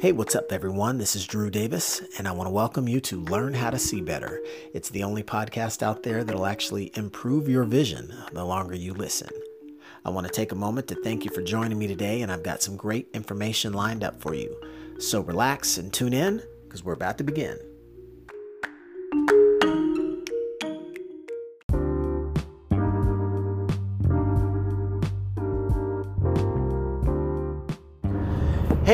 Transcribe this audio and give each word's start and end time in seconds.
Hey, 0.00 0.12
what's 0.12 0.36
up, 0.36 0.52
everyone? 0.52 0.98
This 0.98 1.16
is 1.16 1.26
Drew 1.26 1.50
Davis, 1.50 2.00
and 2.18 2.28
I 2.28 2.30
want 2.30 2.46
to 2.46 2.52
welcome 2.52 2.86
you 2.86 3.00
to 3.00 3.20
Learn 3.24 3.52
How 3.52 3.70
to 3.70 3.80
See 3.80 4.00
Better. 4.00 4.40
It's 4.72 4.90
the 4.90 5.02
only 5.02 5.24
podcast 5.24 5.82
out 5.82 6.04
there 6.04 6.22
that'll 6.22 6.46
actually 6.46 6.92
improve 6.94 7.48
your 7.48 7.64
vision 7.64 8.14
the 8.32 8.44
longer 8.44 8.76
you 8.76 8.94
listen. 8.94 9.30
I 10.04 10.10
want 10.10 10.24
to 10.28 10.32
take 10.32 10.52
a 10.52 10.54
moment 10.54 10.86
to 10.86 11.02
thank 11.02 11.24
you 11.24 11.32
for 11.32 11.42
joining 11.42 11.80
me 11.80 11.88
today, 11.88 12.22
and 12.22 12.30
I've 12.30 12.44
got 12.44 12.62
some 12.62 12.76
great 12.76 13.08
information 13.12 13.72
lined 13.72 14.04
up 14.04 14.20
for 14.20 14.34
you. 14.34 14.56
So 15.00 15.20
relax 15.20 15.78
and 15.78 15.92
tune 15.92 16.14
in 16.14 16.44
because 16.62 16.84
we're 16.84 16.92
about 16.92 17.18
to 17.18 17.24
begin. 17.24 17.58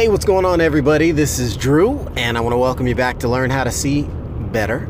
Hey, 0.04 0.10
what's 0.10 0.26
going 0.26 0.44
on, 0.44 0.60
everybody? 0.60 1.12
This 1.12 1.38
is 1.38 1.56
Drew, 1.56 1.98
and 2.14 2.36
I 2.36 2.42
want 2.42 2.52
to 2.52 2.58
welcome 2.58 2.86
you 2.86 2.95
back 2.95 3.20
to 3.20 3.28
Learn 3.28 3.48
How 3.48 3.64
to 3.64 3.70
See 3.70 4.02
Better, 4.02 4.86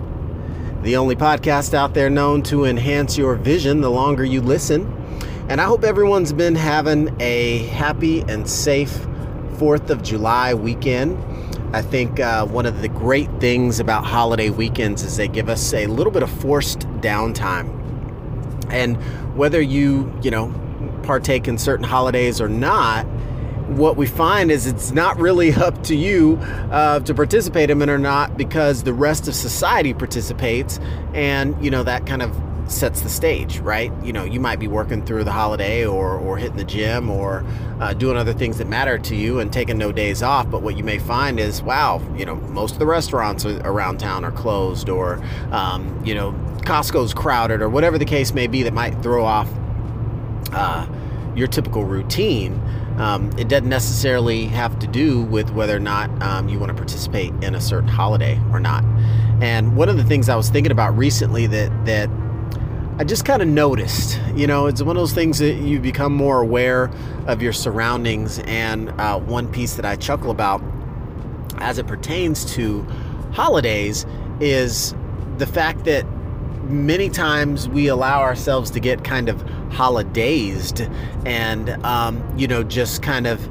the 0.82 0.96
only 0.96 1.14
podcast 1.14 1.72
out 1.72 1.95
there 1.95 2.10
known 2.10 2.42
to 2.42 2.64
enhance 2.64 3.16
your 3.16 3.36
vision 3.36 3.80
the 3.80 3.92
longer 3.92 4.24
you 4.24 4.41
listen. 4.41 4.92
And 5.48 5.60
I 5.60 5.66
hope 5.66 5.84
everyone's 5.84 6.32
been 6.32 6.56
having 6.56 7.14
a 7.20 7.58
happy 7.69 8.22
and 8.22 8.50
safe 8.50 8.91
4th 9.58 9.88
of 9.88 10.02
July 10.02 10.52
weekend. 10.52 11.16
I 11.72 11.80
think 11.80 12.19
uh, 12.19 12.44
one 12.46 12.66
of 12.66 12.83
the 12.83 12.88
great 12.88 13.30
things 13.38 13.78
about 13.78 14.05
holiday 14.05 14.50
weekends 14.50 15.05
is 15.05 15.16
they 15.16 15.28
give 15.28 15.48
us 15.48 15.72
a 15.74 15.86
little 15.86 16.12
bit 16.12 16.24
of 16.24 16.30
forced 16.41 16.80
downtime. 17.00 17.70
And 18.69 18.96
whether 19.36 19.62
you, 19.62 20.12
you 20.24 20.33
know, 20.33 20.52
partake 21.05 21.46
in 21.46 21.56
certain 21.56 21.84
holidays 21.84 22.41
or 22.41 22.48
not, 22.48 23.06
what 23.77 23.96
we 23.96 24.06
find 24.06 24.51
is 24.51 24.66
it's 24.66 24.92
not 24.92 25.19
really 25.19 25.52
up 25.55 25.83
to 25.84 25.97
you 25.97 26.36
uh, 26.70 27.00
to 27.00 27.14
participate 27.14 27.70
in 27.70 27.83
it 27.83 27.89
or 27.89 27.98
not 27.98 28.36
because 28.36 28.83
the 28.83 28.92
rest 28.92 29.28
of 29.28 29.34
society 29.34 29.92
participates 29.92 30.78
and 31.12 31.62
you 31.64 31.70
know 31.70 31.83
that 31.83 32.06
kind 32.06 32.22
of 32.22 32.34
sets 32.67 33.02
the 33.02 33.11
stage 33.11 33.58
right? 33.58 33.92
You 34.02 34.12
know 34.12 34.25
you 34.25 34.41
might 34.41 34.58
be 34.58 34.69
working 34.69 35.05
through 35.05 35.25
the 35.25 35.33
holiday 35.33 35.84
or, 35.84 36.17
or 36.17 36.39
hitting 36.39 36.56
the 36.56 36.64
gym 36.64 37.11
or 37.11 37.45
uh, 37.80 37.92
doing 37.92 38.17
other 38.17 38.33
things 38.33 38.58
that 38.58 38.69
matter 38.69 38.97
to 38.98 39.14
you 39.14 39.39
and 39.41 39.52
taking 39.52 39.77
no 39.77 39.92
days 39.92 40.22
off 40.22 40.50
but 40.50 40.62
what 40.62 40.77
you 40.77 40.84
may 40.84 40.98
find 40.98 41.39
is 41.39 41.62
wow 41.62 42.00
you 42.17 42.25
know 42.25 42.36
most 42.36 42.72
of 42.72 42.78
the 42.78 42.86
restaurants 42.86 43.45
around 43.45 43.98
town 43.98 44.25
are 44.25 44.33
closed 44.33 44.89
or 44.89 45.22
um, 45.50 46.00
you 46.05 46.14
know 46.14 46.33
costco's 46.62 47.12
crowded 47.12 47.61
or 47.61 47.69
whatever 47.69 47.98
the 47.98 48.05
case 48.05 48.33
may 48.33 48.47
be 48.47 48.62
that 48.62 48.72
might 48.72 48.95
throw 49.02 49.25
off 49.25 49.48
uh, 50.52 50.86
your 51.34 51.46
typical 51.46 51.84
routine 51.84 52.60
um, 52.98 53.32
it 53.36 53.48
doesn't 53.48 53.68
necessarily 53.68 54.46
have 54.46 54.78
to 54.78 54.86
do 54.86 55.22
with 55.22 55.50
whether 55.50 55.77
or 55.77 55.80
not 55.80 56.10
um, 56.22 56.48
you 56.48 56.58
want 56.58 56.70
to 56.70 56.74
participate 56.74 57.32
in 57.42 57.54
a 57.54 57.60
certain 57.60 57.88
holiday 57.88 58.40
or 58.52 58.60
not. 58.60 58.84
And 59.42 59.77
one 59.77 59.88
of 59.88 59.96
the 59.96 60.05
things 60.05 60.28
I 60.28 60.36
was 60.36 60.48
thinking 60.48 60.70
about 60.70 60.96
recently 60.96 61.46
that 61.48 61.86
that 61.86 62.08
I 62.96 63.02
just 63.02 63.24
kind 63.24 63.42
of 63.42 63.48
noticed, 63.48 64.20
you 64.36 64.46
know, 64.46 64.66
it's 64.66 64.80
one 64.80 64.96
of 64.96 65.00
those 65.00 65.12
things 65.12 65.40
that 65.40 65.55
you 65.55 65.80
become 65.80 66.14
more 66.14 66.40
aware 66.40 66.92
of 67.27 67.42
your 67.42 67.52
surroundings. 67.52 68.38
And 68.40 68.90
uh, 69.00 69.18
one 69.18 69.50
piece 69.50 69.74
that 69.74 69.84
I 69.84 69.96
chuckle 69.96 70.30
about 70.30 70.62
as 71.58 71.78
it 71.78 71.88
pertains 71.88 72.44
to 72.55 72.82
holidays 73.32 74.06
is 74.38 74.94
the 75.38 75.46
fact 75.46 75.84
that 75.86 76.06
many 76.68 77.08
times 77.08 77.68
we 77.68 77.88
allow 77.88 78.20
ourselves 78.20 78.70
to 78.70 78.78
get 78.78 79.02
kind 79.02 79.28
of 79.28 79.42
holidayzed 79.75 80.89
and, 81.27 81.70
um, 81.84 82.22
you 82.39 82.47
know, 82.47 82.62
just 82.62 83.03
kind 83.03 83.27
of 83.27 83.47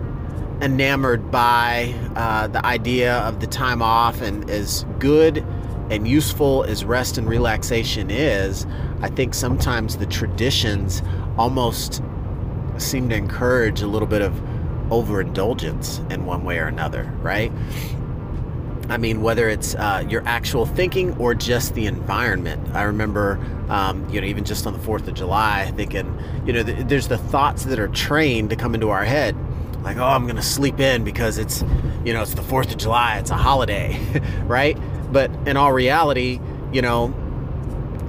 enamored 0.62 1.30
by 1.30 1.94
uh, 2.16 2.48
the 2.48 2.66
idea 2.66 3.18
of 3.20 3.42
the 3.42 3.48
time 3.48 3.82
off 3.82 4.22
and 4.22 4.50
as 4.50 4.86
good 5.00 5.46
and 5.90 6.08
useful 6.08 6.64
as 6.64 6.86
rest 6.86 7.18
and 7.18 7.28
relaxation 7.28 8.10
is, 8.10 8.66
I 9.02 9.10
think 9.10 9.34
sometimes 9.34 9.98
the 9.98 10.06
traditions 10.06 11.02
almost 11.38 12.02
seem 12.78 13.10
to 13.10 13.16
encourage 13.16 13.82
a 13.82 13.88
little 13.88 14.08
bit 14.08 14.22
of 14.22 14.42
overindulgence 14.92 16.00
in 16.10 16.26
one 16.26 16.44
way 16.44 16.58
or 16.58 16.66
another, 16.66 17.12
right? 17.22 17.52
I 18.90 18.98
mean, 18.98 19.22
whether 19.22 19.48
it's 19.48 19.76
uh, 19.76 20.06
your 20.10 20.24
actual 20.26 20.66
thinking 20.66 21.16
or 21.18 21.34
just 21.34 21.74
the 21.74 21.88
environment. 21.88 22.76
I 22.76 22.84
remember, 22.84 23.40
um, 23.70 24.08
you 24.10 24.20
know, 24.20 24.28
even 24.28 24.44
just 24.44 24.68
on 24.68 24.74
the 24.74 24.80
4th 24.80 25.08
of 25.08 25.14
July, 25.14 25.72
thinking, 25.76 26.18
you 26.46 26.54
know, 26.54 26.64
th- 26.64 26.88
there's 26.88 27.08
the 27.08 27.18
thoughts 27.18 27.64
that 27.66 27.80
are 27.80 27.88
trained 27.88 28.50
to 28.50 28.56
come 28.56 28.76
into 28.76 28.90
our 28.90 29.06
head. 29.06 29.36
Like, 29.84 29.98
oh, 29.98 30.06
I'm 30.06 30.24
going 30.24 30.36
to 30.36 30.42
sleep 30.42 30.80
in 30.80 31.04
because 31.04 31.38
it's, 31.38 31.64
you 32.04 32.14
know, 32.14 32.22
it's 32.22 32.34
the 32.34 32.42
4th 32.42 32.72
of 32.72 32.78
July, 32.78 33.18
it's 33.18 33.32
a 33.32 33.38
holiday, 33.38 34.00
right? 34.46 34.78
But 35.12 35.32
in 35.48 35.58
all 35.58 35.72
reality, 35.72 36.40
you 36.72 36.82
know, 36.82 37.14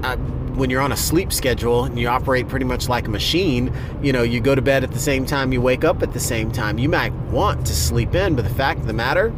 uh, 0.02 0.16
when 0.56 0.70
you're 0.70 0.80
on 0.80 0.92
a 0.92 0.96
sleep 0.96 1.32
schedule 1.32 1.84
and 1.84 1.98
you 1.98 2.08
operate 2.08 2.48
pretty 2.48 2.64
much 2.64 2.88
like 2.88 3.06
a 3.06 3.10
machine, 3.10 3.72
you 4.02 4.12
know, 4.12 4.22
you 4.22 4.40
go 4.40 4.54
to 4.54 4.62
bed 4.62 4.84
at 4.84 4.92
the 4.92 4.98
same 4.98 5.26
time, 5.26 5.52
you 5.52 5.60
wake 5.60 5.84
up 5.84 6.02
at 6.02 6.12
the 6.12 6.20
same 6.20 6.52
time. 6.52 6.78
You 6.78 6.88
might 6.88 7.12
want 7.12 7.66
to 7.66 7.74
sleep 7.74 8.14
in, 8.14 8.36
but 8.36 8.42
the 8.42 8.54
fact 8.54 8.80
of 8.80 8.86
the 8.86 8.92
matter, 8.92 9.32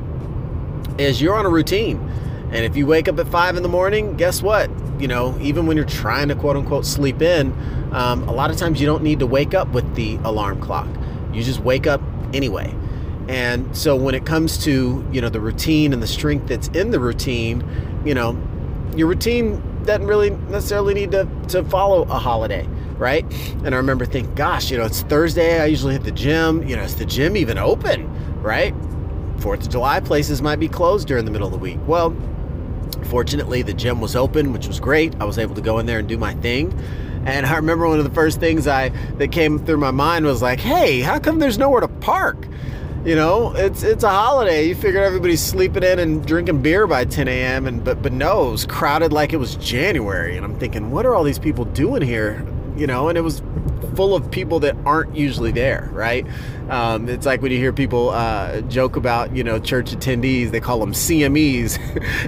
is 0.98 1.20
you're 1.20 1.34
on 1.34 1.46
a 1.46 1.50
routine. 1.50 1.98
And 2.52 2.64
if 2.64 2.76
you 2.76 2.86
wake 2.86 3.08
up 3.08 3.18
at 3.18 3.28
five 3.28 3.56
in 3.56 3.62
the 3.62 3.68
morning, 3.68 4.16
guess 4.16 4.42
what? 4.42 4.70
You 5.00 5.08
know, 5.08 5.36
even 5.40 5.66
when 5.66 5.76
you're 5.76 5.86
trying 5.86 6.28
to 6.28 6.34
quote 6.34 6.56
unquote 6.56 6.86
sleep 6.86 7.20
in, 7.20 7.52
um, 7.92 8.28
a 8.28 8.32
lot 8.32 8.50
of 8.50 8.56
times 8.56 8.80
you 8.80 8.86
don't 8.86 9.02
need 9.02 9.18
to 9.18 9.26
wake 9.26 9.54
up 9.54 9.68
with 9.72 9.94
the 9.94 10.16
alarm 10.24 10.60
clock. 10.60 10.88
You 11.32 11.42
just 11.42 11.60
wake 11.60 11.86
up 11.86 12.00
anyway. 12.32 12.74
And 13.28 13.76
so 13.76 13.96
when 13.96 14.14
it 14.14 14.24
comes 14.24 14.62
to, 14.64 15.06
you 15.10 15.20
know, 15.20 15.28
the 15.28 15.40
routine 15.40 15.92
and 15.92 16.02
the 16.02 16.06
strength 16.06 16.46
that's 16.48 16.68
in 16.68 16.90
the 16.92 17.00
routine, 17.00 17.64
you 18.04 18.14
know, 18.14 18.40
your 18.94 19.08
routine 19.08 19.60
doesn't 19.84 20.06
really 20.06 20.30
necessarily 20.30 20.94
need 20.94 21.10
to, 21.10 21.28
to 21.48 21.64
follow 21.64 22.02
a 22.02 22.18
holiday, 22.18 22.66
right? 22.98 23.24
And 23.64 23.74
I 23.74 23.78
remember 23.78 24.06
thinking, 24.06 24.34
gosh, 24.34 24.70
you 24.70 24.78
know, 24.78 24.84
it's 24.84 25.02
Thursday. 25.02 25.60
I 25.60 25.66
usually 25.66 25.94
hit 25.94 26.04
the 26.04 26.12
gym. 26.12 26.66
You 26.68 26.76
know, 26.76 26.82
is 26.82 26.96
the 26.96 27.04
gym 27.04 27.36
even 27.36 27.58
open, 27.58 28.08
right? 28.42 28.74
Fourth 29.38 29.62
of 29.62 29.70
July 29.70 30.00
places 30.00 30.42
might 30.42 30.56
be 30.56 30.69
closed 30.69 31.08
during 31.08 31.24
the 31.24 31.30
middle 31.30 31.47
of 31.47 31.52
the 31.52 31.58
week. 31.58 31.78
Well, 31.86 32.16
fortunately, 33.04 33.62
the 33.62 33.74
gym 33.74 34.00
was 34.00 34.16
open, 34.16 34.52
which 34.52 34.66
was 34.66 34.80
great. 34.80 35.14
I 35.20 35.24
was 35.24 35.38
able 35.38 35.54
to 35.54 35.60
go 35.60 35.78
in 35.78 35.86
there 35.86 35.98
and 35.98 36.08
do 36.08 36.19
my 36.19 36.34
thing. 36.34 36.78
And 37.26 37.44
I 37.44 37.56
remember 37.56 37.88
one 37.88 37.98
of 37.98 38.04
the 38.04 38.14
first 38.14 38.38
things 38.38 38.66
I 38.66 38.91
that 39.19 39.32
came 39.32 39.58
through 39.58 39.78
my 39.78 39.91
mind 39.91 40.25
was 40.26 40.42
like, 40.42 40.60
"Hey, 40.60 41.00
how 41.00 41.19
come 41.19 41.38
there's 41.38 41.58
nowhere 41.58 41.80
to 41.80 41.88
park?" 41.88 42.46
You 43.04 43.14
know, 43.14 43.52
it's 43.54 43.82
it's 43.82 44.04
a 44.04 44.08
holiday. 44.10 44.66
You 44.69 44.75
figure 44.75 45.02
everybody's 45.02 45.42
sleeping 45.42 45.82
in 45.82 45.98
and 45.98 46.26
drinking 46.26 46.62
beer 46.62 46.86
by 46.86 47.04
10 47.04 47.28
a.m. 47.28 47.66
and 47.66 47.84
but 47.84 48.02
but 48.02 48.12
no, 48.12 48.48
it 48.48 48.52
was 48.52 48.66
crowded 48.66 49.12
like 49.12 49.32
it 49.32 49.38
was 49.38 49.56
January. 49.56 50.36
And 50.36 50.44
I'm 50.44 50.58
thinking, 50.58 50.91
what 50.91 51.06
are 51.06 51.14
all 51.14 51.25
these 51.25 51.38
people 51.38 51.64
doing 51.64 52.02
here? 52.02 52.44
You 52.76 52.86
know, 52.86 53.08
and 53.08 53.16
it 53.16 53.22
was 53.22 53.42
full 53.94 54.14
of 54.14 54.30
people 54.30 54.60
that 54.60 54.76
aren't 54.84 55.16
usually 55.16 55.52
there, 55.52 55.88
right? 55.92 56.26
Um, 56.69 57.09
it's 57.09 57.27
like 57.27 57.43
when 57.43 57.53
you 57.53 57.59
hear 57.59 57.72
people 57.72 58.10
uh, 58.10 58.60
joke 58.62 58.97
about, 58.97 59.34
you 59.34 59.44
know, 59.44 59.59
church 59.59 59.93
attendees, 59.93 60.50
they 60.50 60.60
call 60.60 60.81
them 60.81 60.93
CMEs. 60.93 61.78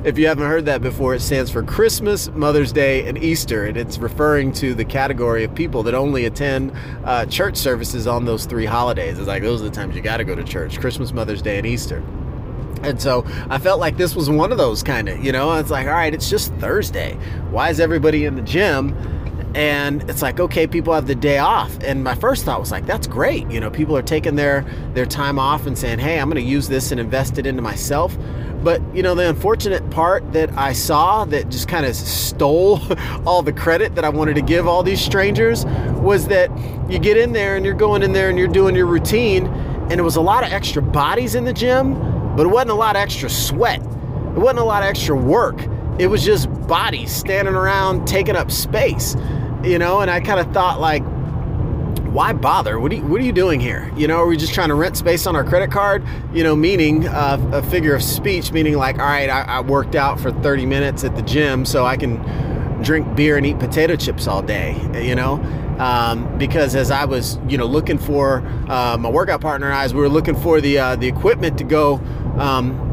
if 0.05 0.17
you 0.19 0.29
haven't 0.29 0.47
heard 0.47 0.67
that 0.67 0.81
before, 0.81 1.15
it 1.15 1.21
stands 1.21 1.51
for 1.51 1.63
Christmas, 1.63 2.31
Mother's 2.31 2.73
Day, 2.73 3.09
and 3.09 3.19
Easter. 3.19 3.65
And 3.67 3.77
it's 3.77 3.99
referring 3.99 4.53
to 4.55 4.75
the 4.75 4.85
category 4.85 5.45
of 5.45 5.55
people 5.55 5.83
that 5.85 5.95
only 5.95 6.25
attend 6.25 6.73
uh, 7.05 7.27
church 7.27 7.57
services 7.57 8.07
on 8.07 8.25
those 8.27 8.47
three 8.47 8.67
holidays. 8.67 9.19
It's 9.19 9.29
like 9.29 9.43
those 9.43 9.61
are 9.61 9.65
the 9.65 9.71
times 9.71 9.97
you 9.97 10.03
got 10.03 10.19
to 10.19 10.25
go 10.25 10.35
to 10.35 10.45
church 10.45 10.79
Christmas, 10.79 11.13
Mother's 11.13 11.43
Day, 11.43 11.59
and 11.59 11.67
Easter. 11.67 12.03
And 12.83 13.01
so 13.03 13.25
I 13.51 13.59
felt 13.59 13.81
like 13.81 13.97
this 13.97 14.15
was 14.15 14.31
one 14.31 14.53
of 14.53 14.59
those 14.59 14.83
kind 14.85 15.09
of, 15.09 15.23
you 15.25 15.33
know, 15.33 15.53
it's 15.55 15.71
like, 15.71 15.87
all 15.87 15.95
right, 15.95 16.15
it's 16.15 16.31
just 16.31 16.53
Thursday. 16.55 17.15
Why 17.51 17.71
is 17.71 17.81
everybody 17.81 18.25
in 18.25 18.37
the 18.37 18.43
gym? 18.43 19.18
And 19.55 20.09
it's 20.09 20.23
like 20.23 20.41
okay 20.41 20.67
people 20.67 20.93
have 20.93 21.07
the 21.07 21.15
day 21.15 21.39
off. 21.39 21.77
And 21.83 22.05
my 22.05 22.15
first 22.15 22.45
thought 22.45 22.61
was 22.61 22.71
like 22.71 22.87
that's 22.87 23.07
great. 23.07 23.51
You 23.51 23.61
know 23.61 23.71
people 23.71 23.97
are 23.97 24.03
taking 24.03 24.37
their 24.37 24.65
their 24.95 25.07
time 25.07 25.39
off 25.39 25.67
and 25.67 25.77
saying 25.77 25.99
hey 25.99 26.21
i'm 26.21 26.29
going 26.29 26.43
to 26.43 26.51
use 26.51 26.69
this 26.69 26.91
and 26.91 27.01
invest 27.01 27.39
it 27.39 27.47
into 27.47 27.63
myself. 27.63 28.17
But 28.63 28.83
you 28.95 29.03
know 29.03 29.15
the 29.15 29.29
unfortunate 29.29 29.89
part 29.91 30.33
that 30.33 30.51
i 30.59 30.73
saw 30.73 31.25
that 31.27 31.49
just 31.49 31.69
kind 31.69 31.87
of 31.87 31.95
stole 31.95 32.81
all 33.27 33.43
the 33.43 33.53
credit 33.53 33.95
that 33.95 34.05
i 34.05 34.09
wanted 34.09 34.35
to 34.35 34.43
give 34.43 34.67
all 34.67 34.83
these 34.83 35.01
strangers 35.01 35.65
was 36.01 36.27
that 36.27 36.51
you 36.91 36.99
get 36.99 37.17
in 37.17 37.33
there 37.33 37.55
and 37.55 37.65
you're 37.65 37.75
going 37.75 38.03
in 38.03 38.13
there 38.13 38.29
and 38.29 38.37
you're 38.39 38.49
doing 38.49 38.75
your 38.75 38.87
routine 38.87 39.47
and 39.47 39.93
it 39.93 40.03
was 40.03 40.17
a 40.17 40.21
lot 40.21 40.45
of 40.45 40.53
extra 40.53 40.83
bodies 40.83 41.37
in 41.37 41.45
the 41.45 41.53
gym 41.53 41.95
but 42.39 42.47
it 42.47 42.51
wasn't 42.51 42.71
a 42.71 42.75
lot 42.75 42.95
of 42.95 43.03
extra 43.03 43.29
sweat. 43.29 43.81
It 43.81 44.39
wasn't 44.39 44.61
a 44.61 44.65
lot 44.65 44.85
of 44.85 44.89
extra 44.89 45.17
work 45.17 45.59
it 45.99 46.07
was 46.07 46.25
just 46.25 46.51
bodies 46.67 47.13
standing 47.15 47.55
around 47.55 48.07
taking 48.07 48.37
up 48.37 48.51
space 48.51 49.17
you 49.63 49.79
know, 49.79 50.01
and 50.01 50.11
I 50.11 50.21
kind 50.21 50.41
of 50.41 50.53
thought 50.53 50.81
like, 50.81 51.03
why 52.13 52.33
bother? 52.33 52.81
What 52.81 52.91
are, 52.93 52.97
you, 52.97 53.05
what 53.05 53.21
are 53.21 53.25
you 53.25 53.33
doing 53.33 53.61
here? 53.61 53.93
You 53.97 54.09
know, 54.09 54.17
are 54.17 54.27
we 54.27 54.37
just 54.37 54.55
trying 54.55 54.69
to 54.69 54.75
rent 54.75 54.97
space 54.97 55.27
on 55.27 55.37
our 55.37 55.45
credit 55.45 55.71
card? 55.71 56.05
You 56.33 56.43
know, 56.43 56.57
meaning 56.57 57.07
uh, 57.07 57.39
a 57.53 57.63
figure 57.63 57.95
of 57.95 58.03
speech, 58.03 58.51
meaning 58.51 58.75
like, 58.75 58.99
all 58.99 59.07
right, 59.07 59.29
I, 59.29 59.43
I 59.43 59.61
worked 59.61 59.95
out 59.95 60.19
for 60.19 60.33
30 60.33 60.67
minutes 60.67 61.05
at 61.05 61.17
the 61.17 61.23
gym 61.23 61.65
so 61.65 61.85
I 61.85 61.97
can 61.97 62.17
drink 62.83 63.15
beer 63.15 63.37
and 63.37 63.45
eat 63.45 63.59
potato 63.59 63.97
chips 63.97 64.27
all 64.27 64.43
day, 64.43 64.75
you 65.05 65.15
know? 65.15 65.35
Um, 65.79 66.39
because 66.39 66.75
as 66.75 66.91
I 66.91 67.05
was, 67.05 67.39
you 67.49 67.59
know, 67.59 67.67
looking 67.67 67.99
for 67.99 68.43
uh, 68.69 68.97
my 68.99 69.11
workout 69.11 69.41
partner 69.41 69.67
and 69.67 69.77
I, 69.77 69.85
as 69.85 69.95
we 69.95 70.01
were 70.01 70.09
looking 70.09 70.35
for 70.35 70.61
the 70.61 70.79
uh, 70.79 70.97
the 70.97 71.07
equipment 71.07 71.59
to 71.59 71.65
go 71.65 72.01
Um, 72.39 72.88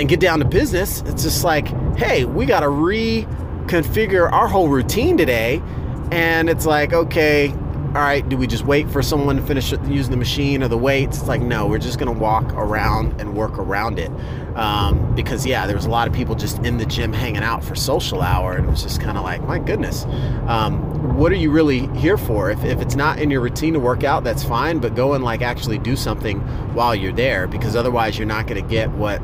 and 0.00 0.08
get 0.08 0.20
down 0.20 0.38
to 0.38 0.44
business, 0.44 1.02
it's 1.06 1.22
just 1.22 1.44
like, 1.44 1.68
hey, 1.96 2.24
we 2.24 2.46
got 2.46 2.60
to 2.60 2.66
reconfigure 2.66 4.30
our 4.30 4.48
whole 4.48 4.68
routine 4.68 5.16
today. 5.16 5.62
And 6.10 6.48
it's 6.48 6.66
like, 6.66 6.92
okay, 6.92 7.52
all 7.88 7.94
right, 7.94 8.26
do 8.28 8.36
we 8.36 8.46
just 8.46 8.64
wait 8.64 8.88
for 8.90 9.02
someone 9.02 9.36
to 9.36 9.42
finish 9.42 9.72
using 9.72 10.10
the 10.10 10.16
machine 10.16 10.62
or 10.62 10.68
the 10.68 10.78
weights? 10.78 11.18
It's 11.18 11.28
like, 11.28 11.40
no, 11.40 11.66
we're 11.66 11.78
just 11.78 11.98
going 11.98 12.12
to 12.14 12.18
walk 12.18 12.44
around 12.52 13.20
and 13.20 13.34
work 13.34 13.58
around 13.58 13.98
it. 13.98 14.10
Um, 14.56 15.14
because, 15.14 15.46
yeah, 15.46 15.66
there 15.66 15.74
was 15.74 15.86
a 15.86 15.90
lot 15.90 16.06
of 16.06 16.12
people 16.12 16.34
just 16.34 16.58
in 16.58 16.76
the 16.76 16.84
gym 16.84 17.12
hanging 17.12 17.42
out 17.42 17.64
for 17.64 17.74
social 17.74 18.20
hour. 18.20 18.52
And 18.52 18.66
it 18.66 18.70
was 18.70 18.82
just 18.82 19.00
kind 19.00 19.16
of 19.16 19.24
like, 19.24 19.42
my 19.42 19.58
goodness, 19.58 20.04
um, 20.46 21.16
what 21.16 21.32
are 21.32 21.36
you 21.36 21.50
really 21.50 21.86
here 21.96 22.18
for? 22.18 22.50
If, 22.50 22.62
if 22.62 22.80
it's 22.80 22.94
not 22.94 23.18
in 23.18 23.30
your 23.30 23.40
routine 23.40 23.72
to 23.72 23.80
work 23.80 24.04
out, 24.04 24.22
that's 24.22 24.44
fine, 24.44 24.78
but 24.78 24.94
go 24.94 25.14
and 25.14 25.24
like 25.24 25.40
actually 25.40 25.78
do 25.78 25.96
something 25.96 26.40
while 26.74 26.94
you're 26.94 27.12
there 27.12 27.46
because 27.46 27.74
otherwise 27.74 28.18
you're 28.18 28.26
not 28.26 28.46
going 28.46 28.62
to 28.62 28.68
get 28.68 28.90
what 28.90 29.22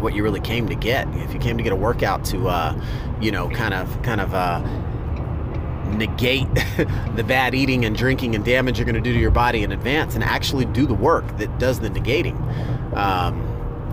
what 0.00 0.14
you 0.14 0.22
really 0.22 0.40
came 0.40 0.68
to 0.68 0.74
get. 0.74 1.08
If 1.16 1.32
you 1.32 1.40
came 1.40 1.56
to 1.56 1.62
get 1.62 1.72
a 1.72 1.76
workout 1.76 2.24
to, 2.26 2.48
uh, 2.48 2.80
you 3.20 3.30
know, 3.30 3.48
kind 3.50 3.74
of, 3.74 4.02
kind 4.02 4.20
of, 4.20 4.34
uh, 4.34 4.60
negate 5.96 6.52
the 7.14 7.24
bad 7.24 7.54
eating 7.54 7.84
and 7.84 7.96
drinking 7.96 8.34
and 8.34 8.44
damage 8.44 8.78
you're 8.78 8.84
going 8.84 8.96
to 8.96 9.00
do 9.00 9.12
to 9.12 9.18
your 9.18 9.30
body 9.30 9.62
in 9.62 9.72
advance 9.72 10.14
and 10.14 10.24
actually 10.24 10.64
do 10.64 10.86
the 10.86 10.94
work 10.94 11.38
that 11.38 11.58
does 11.58 11.80
the 11.80 11.88
negating. 11.88 12.36
Um, 12.96 13.46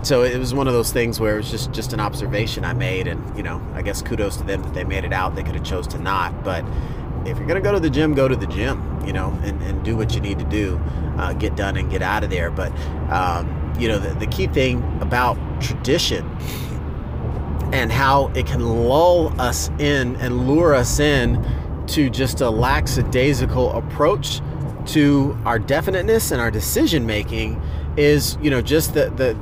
so 0.04 0.22
it 0.22 0.36
was 0.36 0.52
one 0.52 0.66
of 0.66 0.74
those 0.74 0.92
things 0.92 1.18
where 1.18 1.34
it 1.34 1.38
was 1.38 1.50
just 1.50 1.72
just 1.72 1.94
an 1.94 2.00
observation 2.00 2.64
I 2.64 2.74
made, 2.74 3.06
and 3.06 3.36
you 3.36 3.42
know, 3.42 3.66
I 3.72 3.80
guess 3.80 4.02
kudos 4.02 4.36
to 4.36 4.44
them 4.44 4.62
that 4.62 4.74
they 4.74 4.84
made 4.84 5.04
it 5.04 5.14
out. 5.14 5.34
They 5.34 5.42
could 5.42 5.54
have 5.54 5.64
chose 5.64 5.86
to 5.88 5.98
not, 5.98 6.44
but 6.44 6.62
if 7.24 7.38
you're 7.38 7.46
gonna 7.46 7.62
go 7.62 7.72
to 7.72 7.80
the 7.80 7.88
gym, 7.88 8.12
go 8.12 8.28
to 8.28 8.36
the 8.36 8.46
gym, 8.46 9.00
you 9.06 9.14
know, 9.14 9.30
and, 9.42 9.62
and 9.62 9.82
do 9.82 9.96
what 9.96 10.14
you 10.14 10.20
need 10.20 10.38
to 10.40 10.44
do, 10.44 10.78
uh, 11.16 11.32
get 11.32 11.56
done 11.56 11.78
and 11.78 11.90
get 11.90 12.02
out 12.02 12.22
of 12.22 12.28
there. 12.28 12.50
But 12.50 12.70
um, 13.10 13.74
you 13.78 13.88
know, 13.88 13.98
the, 13.98 14.14
the 14.14 14.26
key 14.26 14.46
thing 14.46 14.82
about 15.00 15.38
tradition 15.64 16.24
and 17.72 17.90
how 17.90 18.28
it 18.34 18.46
can 18.46 18.60
lull 18.60 19.38
us 19.40 19.68
in 19.78 20.14
and 20.16 20.46
lure 20.46 20.74
us 20.74 21.00
in 21.00 21.44
to 21.88 22.08
just 22.08 22.40
a 22.40 22.48
lackadaisical 22.48 23.72
approach 23.72 24.40
to 24.86 25.36
our 25.44 25.58
definiteness 25.58 26.30
and 26.30 26.40
our 26.40 26.50
decision 26.50 27.06
making 27.06 27.60
is 27.96 28.36
you 28.40 28.50
know 28.50 28.60
just 28.60 28.94
the 28.94 29.10
the 29.10 29.36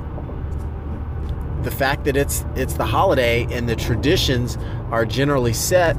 the 1.63 1.71
fact 1.71 2.05
that 2.05 2.17
it's 2.17 2.45
it's 2.55 2.75
the 2.75 2.85
holiday 2.85 3.47
and 3.51 3.69
the 3.69 3.77
traditions 3.77 4.59
are 4.91 5.05
generally 5.05 5.53
set 5.53 5.97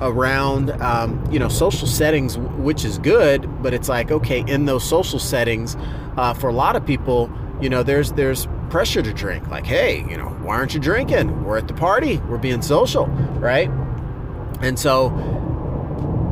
around 0.00 0.70
um, 0.82 1.24
you 1.30 1.38
know 1.38 1.48
social 1.48 1.86
settings 1.86 2.36
which 2.38 2.84
is 2.84 2.98
good 2.98 3.62
but 3.62 3.72
it's 3.72 3.88
like 3.88 4.10
okay 4.10 4.44
in 4.46 4.64
those 4.64 4.86
social 4.86 5.18
settings 5.18 5.76
uh, 6.16 6.34
for 6.34 6.48
a 6.48 6.52
lot 6.52 6.76
of 6.76 6.84
people 6.84 7.30
you 7.60 7.68
know 7.68 7.82
there's 7.82 8.12
there's 8.12 8.46
pressure 8.64 9.02
to 9.02 9.12
drink 9.12 9.46
like 9.48 9.66
hey 9.66 9.98
you 10.08 10.16
know 10.16 10.28
why 10.42 10.56
aren't 10.56 10.74
you 10.74 10.80
drinking 10.80 11.44
we're 11.44 11.58
at 11.58 11.68
the 11.68 11.74
party 11.74 12.18
we're 12.28 12.38
being 12.38 12.62
social 12.62 13.06
right 13.06 13.70
and 14.60 14.78
so 14.78 15.10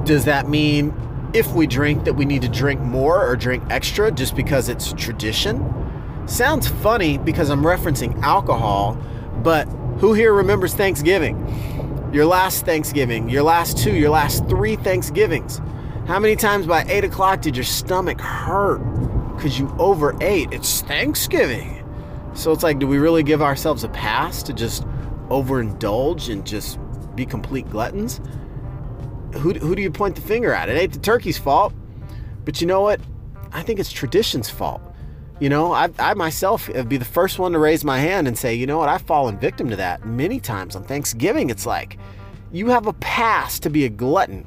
does 0.05 0.25
that 0.25 0.49
mean 0.49 0.93
if 1.33 1.53
we 1.53 1.67
drink 1.67 2.05
that 2.05 2.15
we 2.15 2.25
need 2.25 2.43
to 2.43 2.49
drink 2.49 2.81
more 2.81 3.27
or 3.27 3.37
drink 3.37 3.63
extra 3.71 4.11
just 4.11 4.37
because 4.37 4.69
it's 4.69 4.93
tradition? 4.95 5.73
Sounds 6.27 6.69
funny 6.69 7.19
because 7.19 7.51
I'm 7.51 7.63
referencing 7.63 8.21
alcohol, 8.23 8.99
but 9.43 9.65
who 9.99 10.13
here 10.13 10.33
remembers 10.33 10.75
Thanksgiving? 10.75 12.11
Your 12.13 12.27
last 12.27 12.65
Thanksgiving, 12.67 13.31
your 13.31 13.43
last 13.43 13.79
two, 13.79 13.95
your 13.95 14.11
last 14.11 14.47
three 14.49 14.77
Thanksgivings. 14.77 15.61
How 16.07 16.19
many 16.19 16.37
times 16.37 16.67
by 16.67 16.85
eight 16.89 17.05
o'clock 17.05 17.41
did 17.41 17.57
your 17.57 17.65
stomach 17.65 18.21
hurt 18.21 18.79
because 19.37 19.59
you 19.59 19.75
overate? 19.79 20.53
It's 20.53 20.83
Thanksgiving. 20.83 21.82
So 22.35 22.53
it's 22.53 22.63
like, 22.63 22.79
do 22.79 22.87
we 22.87 22.99
really 22.99 23.23
give 23.23 23.43
ourselves 23.43 23.85
a 23.85 23.89
pass 23.89 24.43
to 24.45 24.53
just 24.53 24.85
overindulge 25.29 26.31
and 26.33 26.47
just 26.47 26.79
be 27.15 27.27
complete 27.27 27.69
gluttons? 27.71 28.21
who, 29.39 29.53
who 29.55 29.75
do 29.75 29.83
you 29.83 29.91
point 29.91 30.15
the 30.15 30.23
finger 30.23 30.53
at? 30.53 30.69
It 30.69 30.77
ain't 30.77 30.93
the 30.93 30.99
turkey's 30.99 31.39
fault. 31.39 31.73
But 32.45 32.61
you 32.61 32.67
know 32.67 32.81
what? 32.81 33.01
I 33.53 33.63
think 33.63 33.81
it's 33.81 33.93
tradition's 33.93 34.51
fault. 34.51 34.83
You 35.41 35.49
know, 35.49 35.73
I, 35.73 35.91
I 35.99 36.15
myself 36.15 36.69
would 36.69 36.89
be 36.89 36.97
the 36.97 37.05
first 37.05 37.39
one 37.39 37.53
to 37.53 37.59
raise 37.59 37.85
my 37.85 37.99
hand 37.99 38.29
and 38.29 38.39
say, 38.39 38.55
you 38.55 38.67
know 38.67 38.79
what, 38.79 38.89
I've 38.89 39.03
fallen 39.03 39.39
victim 39.39 39.69
to 39.71 39.77
that 39.77 40.07
many 40.07 40.39
times 40.39 40.77
on 40.77 40.85
Thanksgiving. 40.85 41.51
It's 41.51 41.67
like 41.67 41.99
you 42.53 42.69
have 42.69 42.87
a 42.87 42.93
pass 42.95 43.59
to 43.61 43.71
be 43.71 43.85
a 43.85 43.89
glutton. 43.89 44.47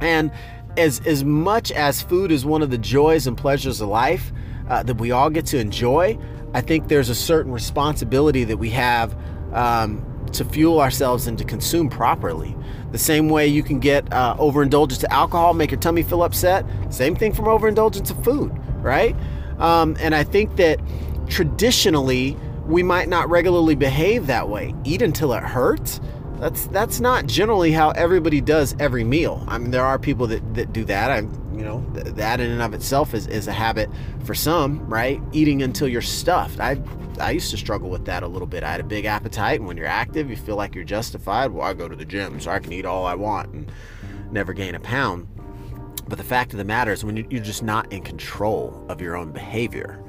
And 0.00 0.32
as, 0.76 1.00
as 1.06 1.22
much 1.22 1.70
as 1.70 2.02
food 2.02 2.32
is 2.32 2.44
one 2.44 2.62
of 2.62 2.70
the 2.70 2.78
joys 2.78 3.26
and 3.26 3.36
pleasures 3.36 3.80
of 3.80 3.88
life 3.88 4.32
uh, 4.68 4.82
that 4.82 4.96
we 4.96 5.10
all 5.10 5.30
get 5.30 5.46
to 5.46 5.58
enjoy, 5.58 6.18
I 6.52 6.60
think 6.60 6.88
there's 6.88 7.08
a 7.08 7.14
certain 7.14 7.52
responsibility 7.52 8.44
that 8.44 8.56
we 8.56 8.70
have 8.70 9.16
um, 9.52 10.04
to 10.32 10.44
fuel 10.44 10.80
ourselves 10.80 11.26
and 11.26 11.38
to 11.38 11.44
consume 11.44 11.88
properly. 11.88 12.56
The 12.92 12.98
same 12.98 13.28
way 13.28 13.46
you 13.46 13.62
can 13.62 13.78
get 13.78 14.12
uh, 14.12 14.36
overindulgence 14.38 15.00
to 15.00 15.12
alcohol, 15.12 15.54
make 15.54 15.70
your 15.70 15.80
tummy 15.80 16.02
feel 16.02 16.22
upset. 16.22 16.64
Same 16.90 17.14
thing 17.14 17.32
from 17.32 17.46
overindulgence 17.46 18.08
to 18.08 18.14
food, 18.22 18.52
right? 18.82 19.14
Um, 19.58 19.96
and 20.00 20.14
I 20.14 20.24
think 20.24 20.56
that 20.56 20.80
traditionally 21.28 22.36
we 22.66 22.82
might 22.82 23.08
not 23.08 23.28
regularly 23.28 23.74
behave 23.74 24.26
that 24.26 24.48
way. 24.48 24.74
Eat 24.84 25.02
until 25.02 25.32
it 25.32 25.42
hurts. 25.42 26.00
That's 26.38 26.66
that's 26.68 27.00
not 27.00 27.26
generally 27.26 27.70
how 27.70 27.90
everybody 27.90 28.40
does 28.40 28.74
every 28.78 29.04
meal. 29.04 29.44
I 29.46 29.58
mean, 29.58 29.70
there 29.70 29.84
are 29.84 29.98
people 29.98 30.26
that, 30.28 30.54
that 30.54 30.72
do 30.72 30.84
that. 30.86 31.10
I, 31.10 31.26
you 31.60 31.66
know, 31.66 31.84
th- 31.92 32.14
that 32.14 32.40
in 32.40 32.50
and 32.50 32.62
of 32.62 32.72
itself 32.72 33.12
is, 33.12 33.26
is 33.26 33.46
a 33.46 33.52
habit 33.52 33.90
for 34.24 34.34
some, 34.34 34.88
right? 34.88 35.20
Eating 35.32 35.62
until 35.62 35.86
you're 35.86 36.00
stuffed. 36.00 36.58
I 36.58 36.82
I 37.20 37.32
used 37.32 37.50
to 37.50 37.58
struggle 37.58 37.90
with 37.90 38.06
that 38.06 38.22
a 38.22 38.26
little 38.26 38.46
bit. 38.46 38.64
I 38.64 38.72
had 38.72 38.80
a 38.80 38.84
big 38.84 39.04
appetite, 39.04 39.60
and 39.60 39.68
when 39.68 39.76
you're 39.76 39.84
active, 39.84 40.30
you 40.30 40.36
feel 40.36 40.56
like 40.56 40.74
you're 40.74 40.84
justified. 40.84 41.50
Well, 41.50 41.66
I 41.66 41.74
go 41.74 41.86
to 41.86 41.94
the 41.94 42.06
gym 42.06 42.40
so 42.40 42.50
I 42.50 42.60
can 42.60 42.72
eat 42.72 42.86
all 42.86 43.04
I 43.04 43.14
want 43.14 43.52
and 43.52 43.70
never 44.30 44.54
gain 44.54 44.74
a 44.74 44.80
pound. 44.80 45.28
But 46.08 46.16
the 46.16 46.24
fact 46.24 46.52
of 46.52 46.58
the 46.58 46.64
matter 46.64 46.92
is, 46.92 47.04
when 47.04 47.18
you're 47.18 47.42
just 47.42 47.62
not 47.62 47.92
in 47.92 48.00
control 48.00 48.86
of 48.88 49.02
your 49.02 49.16
own 49.16 49.30
behavior, 49.30 50.02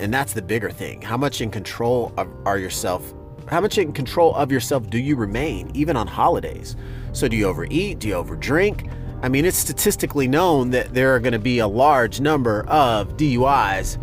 and 0.00 0.14
that's 0.14 0.32
the 0.32 0.40
bigger 0.40 0.70
thing. 0.70 1.02
How 1.02 1.18
much 1.18 1.42
in 1.42 1.50
control 1.50 2.14
of, 2.16 2.26
are 2.46 2.56
yourself? 2.56 3.12
How 3.48 3.60
much 3.60 3.76
in 3.76 3.92
control 3.92 4.34
of 4.34 4.50
yourself 4.50 4.88
do 4.88 4.98
you 4.98 5.14
remain, 5.14 5.70
even 5.74 5.94
on 5.94 6.06
holidays? 6.06 6.74
So, 7.12 7.28
do 7.28 7.36
you 7.36 7.48
overeat? 7.48 7.98
Do 7.98 8.08
you 8.08 8.14
overdrink? 8.14 8.90
I 9.24 9.28
mean, 9.30 9.46
it's 9.46 9.56
statistically 9.56 10.28
known 10.28 10.68
that 10.72 10.92
there 10.92 11.14
are 11.14 11.18
going 11.18 11.32
to 11.32 11.38
be 11.38 11.60
a 11.60 11.66
large 11.66 12.20
number 12.20 12.66
of 12.66 13.16
DUIs 13.16 13.96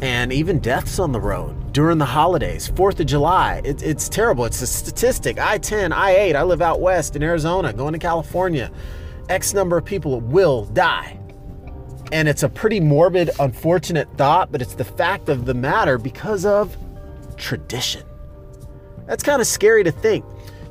and 0.00 0.32
even 0.32 0.58
deaths 0.58 0.98
on 0.98 1.12
the 1.12 1.20
road 1.20 1.74
during 1.74 1.98
the 1.98 2.06
holidays. 2.06 2.66
Fourth 2.66 2.98
of 2.98 3.04
July, 3.04 3.60
it, 3.62 3.82
it's 3.82 4.08
terrible. 4.08 4.46
It's 4.46 4.62
a 4.62 4.66
statistic. 4.66 5.38
I 5.38 5.58
10, 5.58 5.92
I 5.92 6.12
8, 6.12 6.34
I 6.34 6.44
live 6.44 6.62
out 6.62 6.80
west 6.80 7.14
in 7.14 7.22
Arizona, 7.22 7.74
going 7.74 7.92
to 7.92 7.98
California. 7.98 8.70
X 9.28 9.52
number 9.52 9.76
of 9.76 9.84
people 9.84 10.18
will 10.22 10.64
die. 10.64 11.20
And 12.10 12.26
it's 12.26 12.42
a 12.42 12.48
pretty 12.48 12.80
morbid, 12.80 13.28
unfortunate 13.38 14.08
thought, 14.16 14.50
but 14.50 14.62
it's 14.62 14.76
the 14.76 14.82
fact 14.82 15.28
of 15.28 15.44
the 15.44 15.52
matter 15.52 15.98
because 15.98 16.46
of 16.46 16.74
tradition. 17.36 18.02
That's 19.06 19.22
kind 19.22 19.42
of 19.42 19.46
scary 19.46 19.84
to 19.84 19.92
think. 19.92 20.24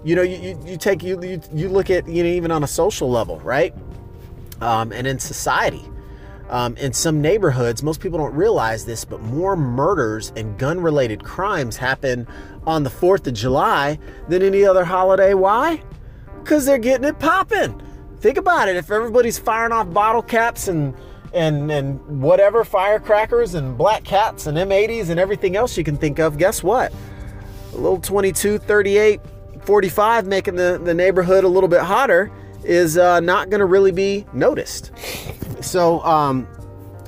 You 0.04 0.16
know, 0.16 0.22
you, 0.22 0.38
you, 0.38 0.60
you 0.66 0.77
take 0.77 1.04
you, 1.04 1.22
you 1.24 1.42
you 1.54 1.70
look 1.70 1.89
at 1.89 2.08
you 2.08 2.24
know 2.24 2.30
even 2.30 2.51
on 2.51 2.63
a 2.63 2.68
social 2.68 3.10
level, 3.10 3.39
right? 3.39 3.74
Um, 4.62 4.92
and 4.92 5.06
in 5.06 5.20
society, 5.20 5.86
um, 6.50 6.77
in 6.77 6.94
some 6.94 7.22
neighborhoods, 7.22 7.84
most 7.84 8.00
people 8.00 8.18
don't 8.18 8.34
realize 8.34 8.86
this, 8.86 9.04
but 9.04 9.22
more 9.22 9.56
murders 9.56 10.32
and 10.36 10.58
gun 10.58 10.80
related 10.80 11.24
crimes 11.24 11.77
happen 11.77 12.27
on 12.66 12.84
the 12.84 12.89
4th 12.89 13.27
of 13.27 13.34
July 13.34 14.00
than 14.30 14.42
any 14.42 14.63
other 14.63 14.86
holiday. 14.86 15.34
Why? 15.34 15.84
Because 16.42 16.66
they're 16.66 16.77
getting 16.77 17.06
it 17.06 17.20
popping. 17.20 17.82
Think 18.20 18.38
about 18.38 18.70
it. 18.70 18.75
If 18.75 18.89
everybody's 18.92 19.38
firing 19.38 19.72
off 19.72 19.92
bottle 19.94 20.24
caps 20.24 20.68
and 20.68 20.96
and 21.34 21.70
and 21.70 22.22
whatever 22.22 22.63
firecrackers 22.63 23.54
and 23.54 23.77
black 23.77 24.04
cats 24.06 24.48
and 24.48 24.58
M80s 24.58 25.10
and 25.10 25.20
everything 25.20 25.56
else 25.56 25.77
you 25.77 25.84
can 25.84 25.98
think 25.98 26.20
of, 26.20 26.38
guess 26.38 26.63
what? 26.63 26.94
A 27.74 27.75
little 27.75 28.00
22, 28.00 28.58
38, 28.58 29.20
45 29.68 30.28
making 30.28 30.56
the, 30.56 30.80
the 30.82 30.94
neighborhood 30.94 31.44
a 31.44 31.48
little 31.50 31.68
bit 31.68 31.82
hotter 31.82 32.32
is 32.64 32.98
uh, 32.98 33.20
not 33.20 33.50
going 33.50 33.60
to 33.60 33.66
really 33.66 33.92
be 33.92 34.26
noticed. 34.32 34.94
So 35.60 36.00
um, 36.04 36.48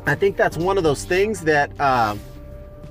I 0.06 0.13
think 0.13 0.36
that's 0.36 0.58
one 0.58 0.78
of 0.78 0.84
those 0.84 1.06
things 1.06 1.46
that 1.46 1.72
uh, 1.80 2.18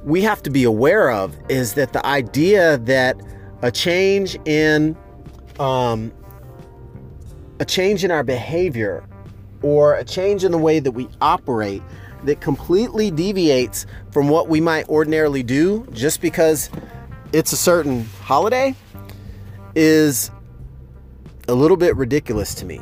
we 0.04 0.22
have 0.22 0.42
to 0.44 0.50
be 0.50 0.64
aware 0.64 1.10
of 1.10 1.36
is 1.50 1.74
that 1.74 1.92
the 1.92 2.04
idea 2.06 2.78
that 2.78 3.20
a 3.60 3.70
change 3.70 4.38
in 4.46 4.96
um, 5.60 6.12
a 7.60 7.66
change 7.66 8.04
in 8.04 8.10
our 8.10 8.24
behavior 8.24 9.06
or 9.60 9.96
a 9.96 10.04
change 10.04 10.44
in 10.44 10.52
the 10.52 10.58
way 10.58 10.78
that 10.78 10.92
we 10.92 11.10
operate 11.20 11.82
that 12.24 12.40
completely 12.40 13.10
deviates 13.10 13.84
from 14.12 14.30
what 14.30 14.48
we 14.48 14.62
might 14.62 14.88
ordinarily 14.88 15.42
do 15.42 15.86
just 15.92 16.22
because 16.22 16.70
it's 17.34 17.52
a 17.52 17.56
certain 17.56 18.06
holiday 18.22 18.74
is 19.74 20.30
a 21.48 21.54
little 21.54 21.76
bit 21.76 21.96
ridiculous 21.96 22.54
to 22.56 22.66
me. 22.66 22.80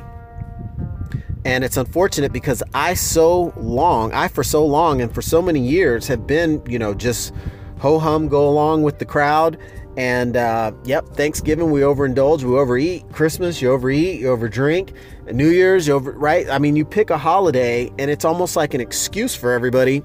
And 1.45 1.63
it's 1.63 1.77
unfortunate 1.77 2.33
because 2.33 2.63
I 2.75 2.95
so 2.95 3.53
long, 3.57 4.13
I 4.13 4.27
for 4.27 4.43
so 4.43 4.67
long 4.67 5.01
and 5.01 5.15
for 5.15 5.23
so 5.23 5.41
many 5.41 5.61
years 5.61 6.09
have 6.09 6.27
been, 6.27 6.61
you 6.67 6.79
know, 6.79 6.93
just 6.93 7.33
ho 7.79 7.99
hum, 7.99 8.27
go 8.29 8.49
along 8.49 8.83
with 8.83 8.99
the 8.99 9.05
crowd. 9.05 9.57
And 9.97 10.37
uh, 10.37 10.73
yep, 10.85 11.07
Thanksgiving 11.11 11.71
we 11.71 11.81
overindulge, 11.81 12.43
we 12.43 12.55
overeat. 12.55 13.09
Christmas 13.13 13.63
you 13.63 13.71
overeat, 13.71 14.21
you 14.21 14.27
overdrink. 14.27 14.93
New 15.33 15.49
Year's 15.49 15.87
you 15.87 15.95
over 15.95 16.13
right. 16.13 16.49
I 16.51 16.59
mean, 16.59 16.77
you 16.77 16.85
pick 16.85 17.11
a 17.11 17.17
holiday, 17.17 17.91
and 17.99 18.11
it's 18.11 18.25
almost 18.25 18.57
like 18.57 18.75
an 18.75 18.81
excuse 18.81 19.35
for 19.35 19.53
everybody 19.53 20.03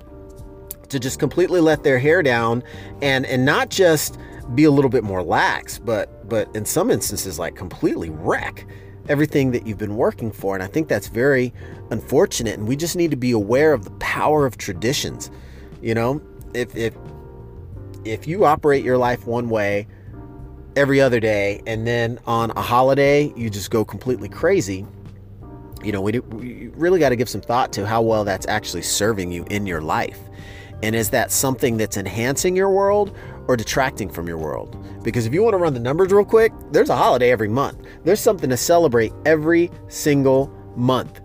to 0.90 1.00
just 1.00 1.20
completely 1.20 1.60
let 1.60 1.84
their 1.84 2.00
hair 2.00 2.24
down, 2.24 2.64
and 3.02 3.26
and 3.26 3.46
not 3.46 3.70
just 3.70 4.18
be 4.56 4.64
a 4.64 4.72
little 4.72 4.90
bit 4.90 5.04
more 5.04 5.24
lax, 5.24 5.78
but 5.78 6.21
but 6.32 6.48
in 6.56 6.64
some 6.64 6.90
instances 6.90 7.38
like 7.38 7.58
completely 7.58 8.10
wreck 8.10 8.66
everything 9.10 9.52
that 9.52 9.68
you've 9.68 9.78
been 9.78 9.98
working 9.98 10.32
for. 10.32 10.56
And 10.56 10.64
I 10.64 10.68
think 10.68 10.88
that's 10.88 11.10
very 11.10 11.54
unfortunate. 11.90 12.58
And 12.58 12.70
we 12.70 12.78
just 12.78 12.96
need 12.96 13.12
to 13.12 13.18
be 13.18 13.32
aware 13.32 13.74
of 13.74 13.84
the 13.84 13.92
power 14.00 14.46
of 14.46 14.58
traditions. 14.58 15.30
You 15.82 15.94
know, 15.94 16.22
if 16.54 16.74
if 16.74 16.96
if 18.06 18.28
you 18.28 18.46
operate 18.46 18.86
your 18.86 18.98
life 18.98 19.28
one 19.28 19.50
way 19.50 19.88
every 20.78 21.02
other 21.02 21.20
day 21.20 21.62
and 21.68 21.86
then 21.86 22.18
on 22.26 22.52
a 22.52 22.62
holiday 22.62 23.34
you 23.36 23.50
just 23.50 23.70
go 23.70 23.84
completely 23.84 24.30
crazy 24.30 24.86
you 25.84 25.92
know 25.92 26.00
we, 26.00 26.14
do, 26.14 26.22
we 26.22 26.70
really 26.76 26.98
got 26.98 27.10
to 27.10 27.16
give 27.18 27.28
some 27.28 27.42
thought 27.42 27.74
to 27.74 27.86
how 27.86 28.02
well 28.02 28.24
that's 28.24 28.48
actually 28.48 28.82
serving 28.82 29.34
you 29.34 29.46
in 29.50 29.68
your 29.68 29.82
life 29.82 30.18
and 30.82 30.96
is 30.96 31.10
that 31.10 31.30
something 31.30 31.76
that's 31.76 31.98
enhancing 31.98 32.56
your 32.56 32.70
world 32.70 33.14
or 33.52 33.58
detracting 33.58 34.10
from 34.10 34.28
your 34.28 34.38
world 34.38 34.78
because 35.04 35.26
if 35.26 35.34
you 35.34 35.44
want 35.44 35.54
to 35.54 35.58
run 35.58 35.74
the 35.74 35.80
numbers 35.80 36.12
real 36.12 36.24
quick 36.24 36.54
there's 36.72 36.90
a 36.90 36.96
holiday 36.96 37.32
every 37.32 37.50
month 37.50 37.86
there's 38.06 38.20
something 38.20 38.50
to 38.50 38.58
celebrate 38.58 39.12
every 39.26 39.70
single 39.88 40.48
month 40.76 41.20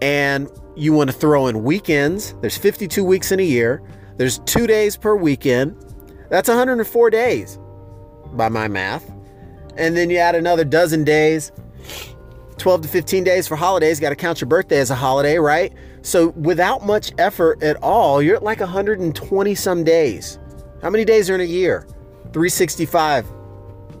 and 0.00 0.48
you 0.76 0.92
want 0.92 1.10
to 1.10 1.16
throw 1.16 1.48
in 1.48 1.64
weekends 1.64 2.34
there's 2.40 2.56
52 2.56 3.04
weeks 3.04 3.32
in 3.32 3.40
a 3.40 3.44
year 3.44 3.82
there's 4.16 4.38
two 4.40 4.66
days 4.66 4.96
per 4.96 5.16
weekend. 5.16 5.76
That's 6.30 6.48
104 6.48 7.10
days 7.10 7.58
by 8.34 8.48
my 8.48 8.68
math. 8.68 9.10
And 9.76 9.96
then 9.96 10.10
you 10.10 10.18
add 10.18 10.34
another 10.34 10.64
dozen 10.64 11.04
days, 11.04 11.50
12 12.58 12.82
to 12.82 12.88
15 12.88 13.24
days 13.24 13.48
for 13.48 13.56
holidays. 13.56 14.00
Got 14.00 14.10
to 14.10 14.16
count 14.16 14.40
your 14.40 14.48
birthday 14.48 14.78
as 14.78 14.90
a 14.90 14.94
holiday, 14.94 15.38
right? 15.38 15.72
So 16.02 16.28
without 16.30 16.84
much 16.84 17.12
effort 17.18 17.62
at 17.62 17.76
all, 17.82 18.22
you're 18.22 18.36
at 18.36 18.42
like 18.42 18.60
120 18.60 19.54
some 19.54 19.84
days. 19.84 20.38
How 20.82 20.90
many 20.90 21.04
days 21.04 21.30
are 21.30 21.36
in 21.36 21.40
a 21.40 21.44
year? 21.44 21.86
365. 22.32 23.26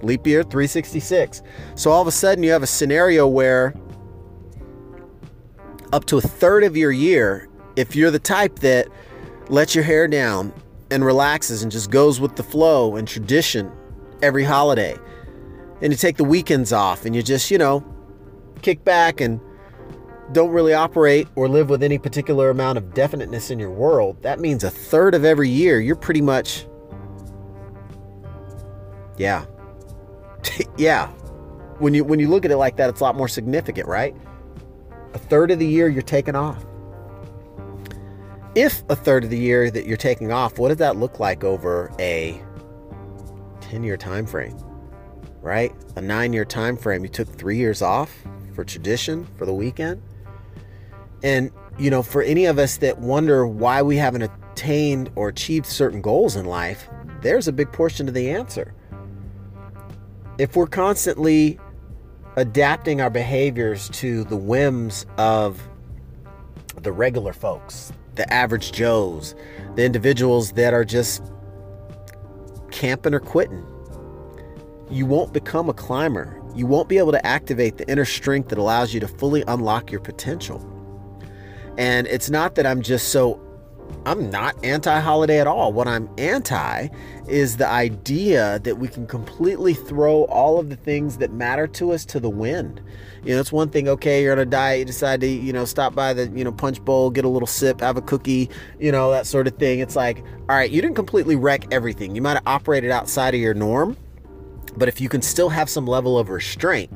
Leap 0.02 0.26
year, 0.26 0.42
366. 0.42 1.42
So 1.76 1.92
all 1.92 2.02
of 2.02 2.08
a 2.08 2.12
sudden, 2.12 2.42
you 2.42 2.50
have 2.50 2.64
a 2.64 2.66
scenario 2.66 3.28
where 3.28 3.72
up 5.92 6.06
to 6.06 6.18
a 6.18 6.20
third 6.20 6.64
of 6.64 6.76
your 6.76 6.90
year, 6.90 7.48
if 7.76 7.94
you're 7.94 8.10
the 8.10 8.18
type 8.18 8.58
that 8.60 8.88
lets 9.48 9.76
your 9.76 9.84
hair 9.84 10.08
down 10.08 10.52
and 10.90 11.04
relaxes 11.04 11.62
and 11.62 11.70
just 11.70 11.90
goes 11.90 12.18
with 12.18 12.34
the 12.34 12.42
flow 12.42 12.96
and 12.96 13.06
tradition 13.06 13.70
every 14.20 14.42
holiday. 14.42 14.96
And 15.82 15.92
you 15.92 15.96
take 15.96 16.16
the 16.16 16.24
weekends 16.24 16.72
off 16.72 17.04
and 17.04 17.14
you 17.14 17.22
just, 17.22 17.50
you 17.50 17.58
know, 17.58 17.84
kick 18.62 18.84
back 18.84 19.20
and 19.20 19.40
don't 20.32 20.50
really 20.50 20.74
operate 20.74 21.28
or 21.36 21.48
live 21.48 21.68
with 21.70 21.82
any 21.82 21.98
particular 21.98 22.50
amount 22.50 22.78
of 22.78 22.92
definiteness 22.94 23.50
in 23.50 23.58
your 23.58 23.70
world. 23.70 24.20
That 24.22 24.40
means 24.40 24.64
a 24.64 24.70
third 24.70 25.14
of 25.14 25.24
every 25.24 25.48
year 25.48 25.80
you're 25.80 25.94
pretty 25.94 26.22
much 26.22 26.66
yeah. 29.16 29.44
yeah. 30.76 31.08
When 31.78 31.94
you 31.94 32.04
when 32.04 32.18
you 32.18 32.28
look 32.28 32.44
at 32.44 32.50
it 32.50 32.56
like 32.56 32.76
that, 32.76 32.90
it's 32.90 33.00
a 33.00 33.04
lot 33.04 33.16
more 33.16 33.28
significant, 33.28 33.88
right? 33.88 34.14
A 35.14 35.18
third 35.18 35.50
of 35.50 35.58
the 35.58 35.66
year 35.66 35.88
you're 35.88 36.02
taking 36.02 36.36
off 36.36 36.64
if 38.54 38.82
a 38.88 38.96
third 38.96 39.24
of 39.24 39.30
the 39.30 39.38
year 39.38 39.70
that 39.70 39.86
you're 39.86 39.96
taking 39.96 40.32
off, 40.32 40.58
what 40.58 40.68
does 40.68 40.76
that 40.78 40.96
look 40.96 41.18
like 41.18 41.44
over 41.44 41.90
a 41.98 42.42
10 43.60 43.82
year 43.82 43.96
time 43.96 44.26
frame? 44.26 44.56
Right? 45.40 45.72
A 45.96 46.00
nine 46.00 46.32
year 46.32 46.44
time 46.44 46.76
frame. 46.76 47.02
You 47.02 47.08
took 47.08 47.28
three 47.28 47.56
years 47.56 47.82
off 47.82 48.14
for 48.54 48.64
tradition 48.64 49.26
for 49.36 49.46
the 49.46 49.54
weekend. 49.54 50.02
And, 51.22 51.50
you 51.78 51.90
know, 51.90 52.02
for 52.02 52.22
any 52.22 52.44
of 52.46 52.58
us 52.58 52.76
that 52.78 52.98
wonder 52.98 53.46
why 53.46 53.80
we 53.80 53.96
haven't 53.96 54.22
attained 54.22 55.10
or 55.14 55.28
achieved 55.28 55.66
certain 55.66 56.00
goals 56.02 56.36
in 56.36 56.44
life, 56.44 56.88
there's 57.22 57.48
a 57.48 57.52
big 57.52 57.72
portion 57.72 58.08
of 58.08 58.14
the 58.14 58.30
answer. 58.30 58.74
If 60.38 60.56
we're 60.56 60.66
constantly 60.66 61.58
adapting 62.36 63.00
our 63.00 63.10
behaviors 63.10 63.88
to 63.90 64.24
the 64.24 64.36
whims 64.36 65.04
of 65.18 65.68
the 66.80 66.92
regular 66.92 67.32
folks, 67.32 67.92
the 68.14 68.30
average 68.32 68.72
Joes, 68.72 69.34
the 69.76 69.84
individuals 69.84 70.52
that 70.52 70.72
are 70.72 70.84
just 70.84 71.22
camping 72.70 73.14
or 73.14 73.20
quitting. 73.20 73.64
You 74.90 75.06
won't 75.06 75.32
become 75.32 75.68
a 75.68 75.74
climber. 75.74 76.40
You 76.54 76.66
won't 76.66 76.88
be 76.88 76.98
able 76.98 77.12
to 77.12 77.26
activate 77.26 77.78
the 77.78 77.88
inner 77.90 78.04
strength 78.04 78.48
that 78.48 78.58
allows 78.58 78.92
you 78.92 79.00
to 79.00 79.08
fully 79.08 79.44
unlock 79.48 79.90
your 79.90 80.00
potential. 80.00 80.68
And 81.78 82.06
it's 82.06 82.28
not 82.28 82.54
that 82.56 82.66
I'm 82.66 82.82
just 82.82 83.08
so 83.08 83.40
I'm 84.04 84.30
not 84.30 84.56
anti 84.64 84.98
holiday 84.98 85.40
at 85.40 85.46
all. 85.46 85.72
What 85.72 85.86
I'm 85.86 86.08
anti 86.18 86.88
is 87.28 87.56
the 87.56 87.68
idea 87.68 88.58
that 88.60 88.78
we 88.78 88.88
can 88.88 89.06
completely 89.06 89.74
throw 89.74 90.24
all 90.24 90.58
of 90.58 90.70
the 90.70 90.76
things 90.76 91.18
that 91.18 91.32
matter 91.32 91.66
to 91.68 91.92
us 91.92 92.04
to 92.06 92.20
the 92.20 92.28
wind. 92.28 92.80
You 93.24 93.34
know, 93.34 93.40
it's 93.40 93.52
one 93.52 93.68
thing, 93.68 93.88
okay, 93.88 94.22
you're 94.22 94.32
on 94.32 94.40
a 94.40 94.44
diet, 94.44 94.80
you 94.80 94.84
decide 94.86 95.20
to, 95.20 95.28
you 95.28 95.52
know, 95.52 95.64
stop 95.64 95.94
by 95.94 96.12
the, 96.12 96.26
you 96.28 96.42
know, 96.42 96.50
punch 96.50 96.84
bowl, 96.84 97.10
get 97.10 97.24
a 97.24 97.28
little 97.28 97.46
sip, 97.46 97.80
have 97.80 97.96
a 97.96 98.02
cookie, 98.02 98.50
you 98.80 98.90
know, 98.90 99.12
that 99.12 99.26
sort 99.26 99.46
of 99.46 99.56
thing. 99.56 99.78
It's 99.78 99.94
like, 99.94 100.18
all 100.48 100.56
right, 100.56 100.70
you 100.70 100.82
didn't 100.82 100.96
completely 100.96 101.36
wreck 101.36 101.66
everything. 101.70 102.16
You 102.16 102.22
might 102.22 102.34
have 102.34 102.46
operated 102.46 102.90
outside 102.90 103.34
of 103.34 103.40
your 103.40 103.54
norm, 103.54 103.96
but 104.76 104.88
if 104.88 105.00
you 105.00 105.08
can 105.08 105.22
still 105.22 105.48
have 105.50 105.70
some 105.70 105.86
level 105.86 106.18
of 106.18 106.30
restraint, 106.30 106.90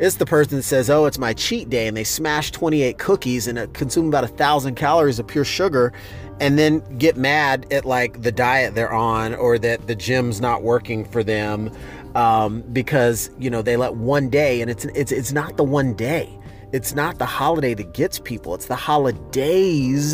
it's 0.00 0.16
the 0.16 0.26
person 0.26 0.56
that 0.56 0.62
says, 0.62 0.88
"Oh, 0.90 1.06
it's 1.06 1.18
my 1.18 1.32
cheat 1.32 1.68
day," 1.68 1.86
and 1.88 1.96
they 1.96 2.04
smash 2.04 2.50
28 2.52 2.98
cookies 2.98 3.46
and 3.46 3.72
consume 3.74 4.08
about 4.08 4.24
a 4.24 4.28
thousand 4.28 4.76
calories 4.76 5.18
of 5.18 5.26
pure 5.26 5.44
sugar, 5.44 5.92
and 6.40 6.58
then 6.58 6.80
get 6.98 7.16
mad 7.16 7.66
at 7.72 7.84
like 7.84 8.22
the 8.22 8.32
diet 8.32 8.74
they're 8.74 8.92
on 8.92 9.34
or 9.34 9.58
that 9.58 9.86
the 9.86 9.94
gym's 9.94 10.40
not 10.40 10.62
working 10.62 11.04
for 11.04 11.24
them 11.24 11.70
um, 12.14 12.62
because 12.72 13.30
you 13.38 13.50
know 13.50 13.62
they 13.62 13.76
let 13.76 13.94
one 13.94 14.28
day 14.28 14.60
and 14.60 14.70
it's 14.70 14.84
it's 14.86 15.12
it's 15.12 15.32
not 15.32 15.56
the 15.56 15.64
one 15.64 15.94
day. 15.94 16.28
It's 16.72 16.94
not 16.94 17.18
the 17.18 17.26
holiday 17.26 17.74
that 17.74 17.94
gets 17.94 18.18
people. 18.18 18.54
It's 18.54 18.66
the 18.66 18.76
holidays 18.76 20.12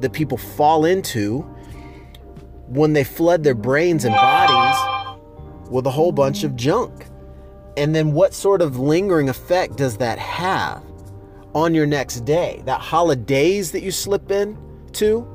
that 0.00 0.12
people 0.12 0.38
fall 0.38 0.86
into 0.86 1.40
when 2.66 2.94
they 2.94 3.04
flood 3.04 3.44
their 3.44 3.54
brains 3.54 4.04
and 4.04 4.14
bodies 4.14 5.70
with 5.70 5.86
a 5.86 5.90
whole 5.90 6.12
bunch 6.12 6.44
of 6.44 6.56
junk 6.56 7.06
and 7.76 7.94
then 7.94 8.12
what 8.12 8.34
sort 8.34 8.62
of 8.62 8.78
lingering 8.78 9.28
effect 9.28 9.76
does 9.76 9.96
that 9.98 10.18
have 10.18 10.82
on 11.54 11.74
your 11.74 11.86
next 11.86 12.20
day 12.20 12.62
that 12.64 12.80
holidays 12.80 13.72
that 13.72 13.82
you 13.82 13.90
slip 13.90 14.30
in 14.30 14.58
to 14.92 15.26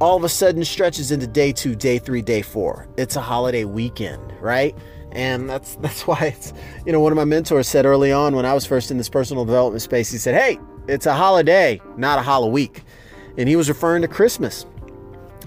all 0.00 0.16
of 0.16 0.24
a 0.24 0.28
sudden 0.28 0.64
stretches 0.64 1.10
into 1.10 1.26
day 1.26 1.52
two, 1.52 1.74
day 1.74 1.98
three, 1.98 2.22
day 2.22 2.42
four. 2.42 2.86
It's 2.96 3.16
a 3.16 3.20
holiday 3.20 3.64
weekend, 3.64 4.32
right? 4.40 4.76
And 5.12 5.48
that's 5.48 5.76
that's 5.80 6.06
why 6.06 6.34
it's 6.36 6.52
you 6.84 6.92
know 6.92 7.00
one 7.00 7.12
of 7.12 7.16
my 7.16 7.24
mentors 7.24 7.68
said 7.68 7.86
early 7.86 8.12
on 8.12 8.34
when 8.34 8.44
I 8.46 8.54
was 8.54 8.66
first 8.66 8.90
in 8.90 8.98
this 8.98 9.08
personal 9.08 9.44
development 9.44 9.82
space. 9.82 10.10
He 10.10 10.18
said, 10.18 10.34
"Hey, 10.34 10.58
it's 10.88 11.06
a 11.06 11.14
holiday, 11.14 11.80
not 11.96 12.18
a 12.18 12.22
hollow 12.22 12.48
week," 12.48 12.82
and 13.38 13.48
he 13.48 13.56
was 13.56 13.68
referring 13.68 14.02
to 14.02 14.08
Christmas. 14.08 14.66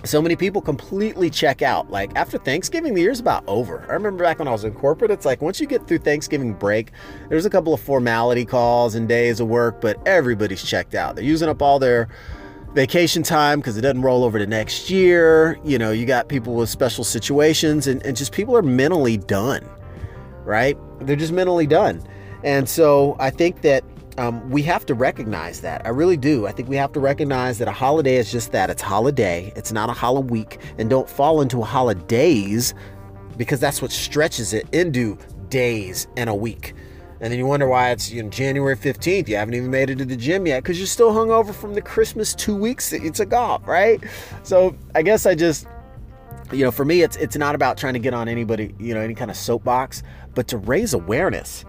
So 0.06 0.22
many 0.22 0.36
people 0.36 0.62
completely 0.62 1.30
check 1.30 1.62
out. 1.62 1.92
Like 1.92 2.12
after 2.16 2.38
Thanksgiving, 2.38 2.94
the 2.94 3.02
year's 3.02 3.20
about 3.20 3.44
over. 3.48 3.82
I 3.90 3.94
remember 3.94 4.24
back 4.24 4.40
when 4.40 4.48
I 4.48 4.52
was 4.52 4.64
in 4.64 4.74
corporate, 4.74 5.12
it's 5.12 5.26
like 5.26 5.42
once 5.42 5.60
you 5.60 5.68
get 5.68 5.88
through 5.88 6.00
Thanksgiving 6.00 6.54
break, 6.54 6.92
there's 7.28 7.46
a 7.46 7.50
couple 7.50 7.74
of 7.74 7.82
formality 7.82 8.46
calls 8.46 8.96
and 8.96 9.10
days 9.10 9.40
of 9.40 9.48
work, 9.48 9.82
but 9.82 10.00
everybody's 10.08 10.64
checked 10.64 10.96
out. 10.96 11.16
They're 11.16 11.26
using 11.26 11.50
up 11.50 11.62
all 11.62 11.80
their 11.80 12.08
vacation 12.74 13.24
time 13.24 13.60
because 13.60 13.78
it 13.78 13.82
doesn't 13.82 14.02
roll 14.02 14.24
over 14.24 14.40
to 14.40 14.48
next 14.48 14.90
year. 14.90 15.60
You 15.66 15.78
know, 15.78 15.92
you 15.92 16.06
got 16.06 16.30
people 16.30 16.56
with 16.56 16.70
special 16.70 17.04
situations 17.04 17.88
and, 17.88 18.04
and 18.06 18.16
just 18.16 18.32
people 18.32 18.56
are 18.56 18.62
mentally 18.62 19.18
done, 19.18 19.68
right? 20.44 20.78
They're 21.02 21.18
just 21.18 21.34
mentally 21.34 21.68
done. 21.68 22.02
And 22.44 22.70
so 22.70 23.18
I 23.20 23.32
think 23.32 23.62
that 23.62 23.84
um, 24.20 24.50
we 24.50 24.62
have 24.64 24.86
to 24.88 24.94
recognize 24.94 25.62
that. 25.62 25.86
I 25.86 25.90
really 25.90 26.18
do. 26.18 26.46
I 26.46 26.52
think 26.52 26.68
we 26.68 26.76
have 26.76 26.92
to 26.92 27.00
recognize 27.00 27.58
that 27.60 27.70
a 27.70 27.72
holiday 27.72 28.18
is 28.18 28.30
just 28.30 28.52
that. 28.52 28.70
It's 28.70 28.82
holiday. 28.82 29.54
It's 29.56 29.72
not 29.72 29.90
a 29.90 29.94
hollow 29.94 30.20
week. 30.20 30.60
And 30.78 30.90
don't 30.90 31.10
fall 31.10 31.40
into 31.40 31.62
a 31.62 31.66
holidays 31.66 32.74
because 33.38 33.62
that's 33.62 33.82
what 33.82 33.92
stretches 33.92 34.52
it 34.52 34.68
into 34.74 35.18
days 35.48 36.10
and 36.18 36.30
a 36.30 36.36
week. 36.36 36.74
And 37.22 37.32
then 37.32 37.40
you 37.40 37.46
wonder 37.46 37.70
why 37.70 37.92
it's 37.92 38.12
you 38.12 38.22
know, 38.22 38.30
January 38.30 38.76
15th. 38.76 39.30
You 39.30 39.38
haven't 39.38 39.54
even 39.54 39.72
made 39.72 39.90
it 39.90 40.00
to 40.00 40.06
the 40.06 40.18
gym 40.18 40.46
yet 40.46 40.64
because 40.64 40.78
you're 40.78 40.88
still 40.88 41.14
hungover 41.14 41.56
from 41.56 41.74
the 41.74 41.82
Christmas 41.82 42.36
two 42.36 42.58
weeks 42.58 42.90
that 42.90 43.02
you 43.02 43.12
took 43.12 43.32
off, 43.32 43.66
right? 43.66 44.04
So 44.44 44.76
I 44.96 45.02
guess 45.02 45.26
I 45.26 45.34
just, 45.34 45.66
you 46.52 46.66
know, 46.66 46.72
for 46.72 46.84
me, 46.84 47.04
it's 47.04 47.16
it's 47.18 47.38
not 47.38 47.56
about 47.56 47.78
trying 47.78 47.94
to 47.94 48.00
get 48.00 48.14
on 48.14 48.28
anybody, 48.28 48.76
you 48.80 48.94
know, 48.94 49.00
any 49.00 49.16
kind 49.16 49.32
of 49.32 49.38
soapbox, 49.38 50.04
but 50.36 50.50
to 50.50 50.58
raise 50.58 50.94
awareness 50.94 51.64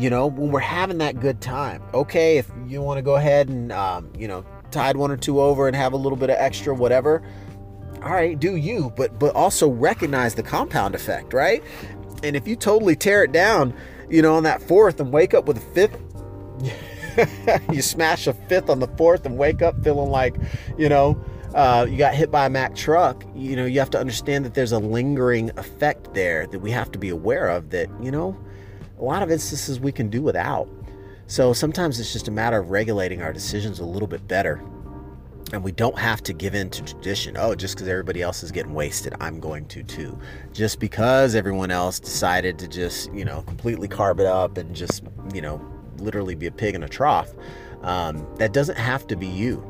you 0.00 0.08
know, 0.08 0.26
when 0.26 0.50
we're 0.50 0.60
having 0.60 0.96
that 0.98 1.20
good 1.20 1.42
time. 1.42 1.82
Okay, 1.92 2.38
if 2.38 2.50
you 2.66 2.80
want 2.80 2.96
to 2.96 3.02
go 3.02 3.16
ahead 3.16 3.50
and, 3.50 3.70
um, 3.70 4.10
you 4.18 4.26
know, 4.26 4.46
tide 4.70 4.96
one 4.96 5.10
or 5.10 5.16
two 5.18 5.42
over 5.42 5.66
and 5.66 5.76
have 5.76 5.92
a 5.92 5.96
little 5.96 6.16
bit 6.16 6.30
of 6.30 6.36
extra, 6.38 6.74
whatever. 6.74 7.22
All 8.02 8.12
right, 8.12 8.38
do 8.38 8.56
you, 8.56 8.94
but 8.96 9.18
but 9.18 9.34
also 9.34 9.68
recognize 9.68 10.34
the 10.34 10.42
compound 10.42 10.94
effect, 10.94 11.34
right? 11.34 11.62
And 12.22 12.34
if 12.34 12.48
you 12.48 12.56
totally 12.56 12.96
tear 12.96 13.24
it 13.24 13.32
down, 13.32 13.74
you 14.08 14.22
know, 14.22 14.36
on 14.36 14.42
that 14.44 14.62
fourth 14.62 15.00
and 15.00 15.12
wake 15.12 15.34
up 15.34 15.44
with 15.44 15.58
a 15.58 15.74
fifth, 15.74 16.00
you 17.72 17.82
smash 17.82 18.26
a 18.26 18.32
fifth 18.32 18.70
on 18.70 18.78
the 18.78 18.88
fourth 18.96 19.26
and 19.26 19.36
wake 19.36 19.60
up 19.60 19.84
feeling 19.84 20.10
like, 20.10 20.36
you 20.78 20.88
know, 20.88 21.22
uh, 21.54 21.86
you 21.86 21.98
got 21.98 22.14
hit 22.14 22.30
by 22.30 22.46
a 22.46 22.50
Mack 22.50 22.74
truck, 22.74 23.22
you 23.34 23.54
know, 23.54 23.66
you 23.66 23.78
have 23.80 23.90
to 23.90 23.98
understand 23.98 24.46
that 24.46 24.54
there's 24.54 24.72
a 24.72 24.78
lingering 24.78 25.50
effect 25.58 26.14
there 26.14 26.46
that 26.46 26.60
we 26.60 26.70
have 26.70 26.90
to 26.92 26.98
be 26.98 27.10
aware 27.10 27.48
of 27.48 27.68
that, 27.68 27.90
you 28.00 28.10
know, 28.10 28.38
a 29.00 29.04
lot 29.04 29.22
of 29.22 29.30
instances 29.30 29.80
we 29.80 29.92
can 29.92 30.08
do 30.08 30.22
without. 30.22 30.68
So 31.26 31.52
sometimes 31.52 31.98
it's 31.98 32.12
just 32.12 32.28
a 32.28 32.30
matter 32.30 32.58
of 32.58 32.70
regulating 32.70 33.22
our 33.22 33.32
decisions 33.32 33.78
a 33.78 33.84
little 33.84 34.08
bit 34.08 34.26
better. 34.28 34.62
And 35.52 35.64
we 35.64 35.72
don't 35.72 35.98
have 35.98 36.22
to 36.24 36.32
give 36.32 36.54
in 36.54 36.70
to 36.70 36.82
tradition. 36.82 37.36
Oh, 37.36 37.54
just 37.54 37.74
because 37.74 37.88
everybody 37.88 38.22
else 38.22 38.42
is 38.42 38.52
getting 38.52 38.74
wasted, 38.74 39.14
I'm 39.20 39.40
going 39.40 39.66
to 39.68 39.82
too. 39.82 40.18
Just 40.52 40.78
because 40.78 41.34
everyone 41.34 41.70
else 41.70 41.98
decided 41.98 42.58
to 42.60 42.68
just, 42.68 43.12
you 43.12 43.24
know, 43.24 43.42
completely 43.42 43.88
carb 43.88 44.20
it 44.20 44.26
up 44.26 44.58
and 44.58 44.76
just, 44.76 45.02
you 45.34 45.40
know, 45.40 45.60
literally 45.98 46.34
be 46.34 46.46
a 46.46 46.52
pig 46.52 46.74
in 46.74 46.82
a 46.82 46.88
trough, 46.88 47.32
um, 47.82 48.26
that 48.36 48.52
doesn't 48.52 48.78
have 48.78 49.06
to 49.08 49.16
be 49.16 49.26
you. 49.26 49.64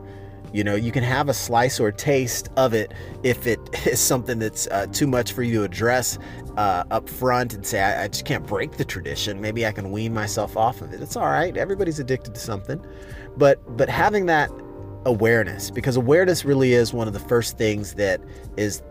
You 0.53 0.65
know, 0.65 0.75
you 0.75 0.91
can 0.91 1.05
have 1.05 1.29
a 1.29 1.35
slice 1.35 1.79
or 1.79 1.93
taste 1.93 2.49
of 2.57 2.75
it 2.75 2.93
if 3.23 3.47
it 3.47 3.61
is 3.87 4.01
something 4.01 4.39
that's 4.39 4.67
uh, 4.69 4.87
too 4.87 5.07
much 5.07 5.33
for 5.33 5.43
you 5.43 5.59
to 5.59 5.63
address 5.65 6.19
uh, 6.57 6.85
up 6.91 7.09
front 7.09 7.55
and 7.55 7.65
say, 7.65 7.81
I, 7.81 8.05
I, 8.05 8.09
just 8.09 8.25
can't 8.25 8.47
break 8.47 8.73
the 8.73 8.85
tradition. 8.85 9.41
Maybe 9.41 9.65
I 9.65 9.73
can 9.73 9.93
wean 9.93 10.13
myself 10.13 10.57
off 10.57 10.83
of 10.83 10.93
it. 10.93 11.01
It's 11.01 11.17
all 11.17 11.27
right. 11.27 11.57
Everybody's 11.57 12.01
addicted 12.01 12.35
to 12.35 12.41
something. 12.41 12.85
But, 13.37 13.77
but 13.77 13.89
having 13.89 14.27
that 14.27 14.51
awareness, 15.07 15.71
because 15.71 15.97
awareness 15.97 16.45
really 16.45 16.73
is 16.73 16.93
one 16.93 17.07
of 17.07 17.15
the 17.15 17.21
first 17.21 17.57
things 17.57 17.95
that 17.95 18.21
is 18.57 18.83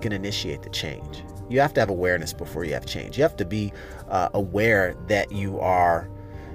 going 0.00 0.10
to 0.10 0.16
initiate 0.16 0.62
the 0.62 0.70
change. 0.70 1.22
You 1.50 1.60
have 1.60 1.74
to 1.74 1.80
have 1.80 1.90
awareness 1.90 2.32
before 2.32 2.64
you 2.64 2.72
have 2.72 2.86
change. 2.86 3.18
You 3.18 3.22
have 3.22 3.36
to 3.36 3.44
be 3.44 3.72
uh, 4.08 4.30
aware 4.32 4.96
that 5.08 5.30
you 5.30 5.60
are, 5.60 6.08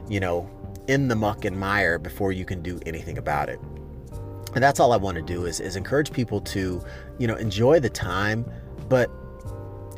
you 0.10 0.20
know, 0.20 0.50
in 0.88 1.08
the 1.08 1.16
muck 1.16 1.46
and 1.46 1.60
mire 1.60 2.00
before 2.00 2.32
you 2.32 2.46
can 2.46 2.64
do 2.64 2.80
anything 2.86 3.18
about 3.18 3.50
it 3.50 3.60
and 4.54 4.64
that's 4.64 4.80
all 4.80 4.92
I 4.92 4.98
want 4.98 5.16
to 5.16 5.22
do 5.22 5.46
is, 5.46 5.60
is 5.60 5.76
encourage 5.76 6.12
people 6.12 6.42
to, 6.42 6.84
you 7.18 7.28
know, 7.28 7.36
enjoy 7.36 7.80
the 7.80 7.90
time, 7.90 8.50
but 8.90 9.10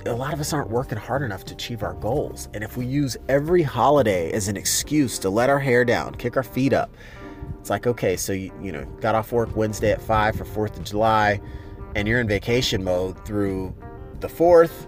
a 0.05 0.13
lot 0.13 0.33
of 0.33 0.39
us 0.39 0.53
aren't 0.53 0.69
working 0.69 0.97
hard 0.97 1.21
enough 1.21 1.45
to 1.45 1.53
achieve 1.53 1.83
our 1.83 1.93
goals. 1.95 2.47
And 2.53 2.63
if 2.63 2.77
we 2.77 2.85
use 2.85 3.17
every 3.27 3.61
holiday 3.61 4.31
as 4.31 4.47
an 4.47 4.57
excuse 4.57 5.19
to 5.19 5.29
let 5.29 5.49
our 5.49 5.59
hair 5.59 5.83
down, 5.83 6.15
kick 6.15 6.37
our 6.37 6.43
feet 6.43 6.73
up, 6.73 6.95
it's 7.59 7.69
like, 7.69 7.85
okay, 7.85 8.15
so 8.15 8.31
you, 8.33 8.51
you 8.61 8.71
know, 8.71 8.85
got 9.01 9.15
off 9.15 9.31
work 9.31 9.55
Wednesday 9.55 9.91
at 9.91 10.01
5 10.01 10.35
for 10.35 10.45
4th 10.45 10.77
of 10.77 10.83
July, 10.83 11.41
and 11.95 12.07
you're 12.07 12.21
in 12.21 12.27
vacation 12.27 12.83
mode 12.83 13.23
through 13.25 13.75
the 14.19 14.27
4th, 14.27 14.87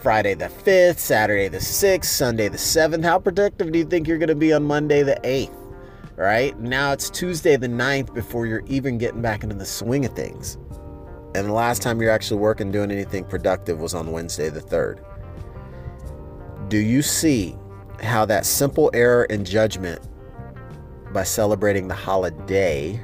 Friday 0.00 0.34
the 0.34 0.46
5th, 0.46 0.98
Saturday 0.98 1.48
the 1.48 1.58
6th, 1.58 2.04
Sunday 2.04 2.48
the 2.48 2.58
7th. 2.58 3.04
How 3.04 3.18
productive 3.18 3.72
do 3.72 3.78
you 3.78 3.84
think 3.84 4.06
you're 4.06 4.18
going 4.18 4.28
to 4.28 4.34
be 4.34 4.52
on 4.52 4.64
Monday 4.64 5.02
the 5.02 5.20
8th? 5.24 5.65
Right? 6.16 6.58
Now 6.58 6.92
it's 6.92 7.10
Tuesday 7.10 7.56
the 7.56 7.68
9th 7.68 8.14
before 8.14 8.46
you're 8.46 8.64
even 8.66 8.98
getting 8.98 9.22
back 9.22 9.42
into 9.42 9.54
the 9.54 9.66
swing 9.66 10.04
of 10.04 10.12
things. 10.12 10.58
And 11.34 11.46
the 11.46 11.52
last 11.52 11.82
time 11.82 12.00
you're 12.00 12.10
actually 12.10 12.40
working 12.40 12.72
doing 12.72 12.90
anything 12.90 13.24
productive 13.24 13.78
was 13.78 13.94
on 13.94 14.10
Wednesday 14.10 14.48
the 14.48 14.60
3rd. 14.60 15.04
Do 16.68 16.78
you 16.78 17.02
see 17.02 17.56
how 18.02 18.24
that 18.24 18.46
simple 18.46 18.90
error 18.94 19.24
in 19.24 19.44
judgment 19.44 20.00
by 21.12 21.22
celebrating 21.22 21.88
the 21.88 21.94
holiday, 21.94 23.02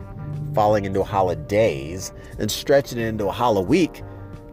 falling 0.54 0.84
into 0.84 1.04
holidays, 1.04 2.12
and 2.38 2.50
stretching 2.50 2.98
it 2.98 3.06
into 3.06 3.28
a 3.28 3.32
hollow 3.32 3.62
week 3.62 4.02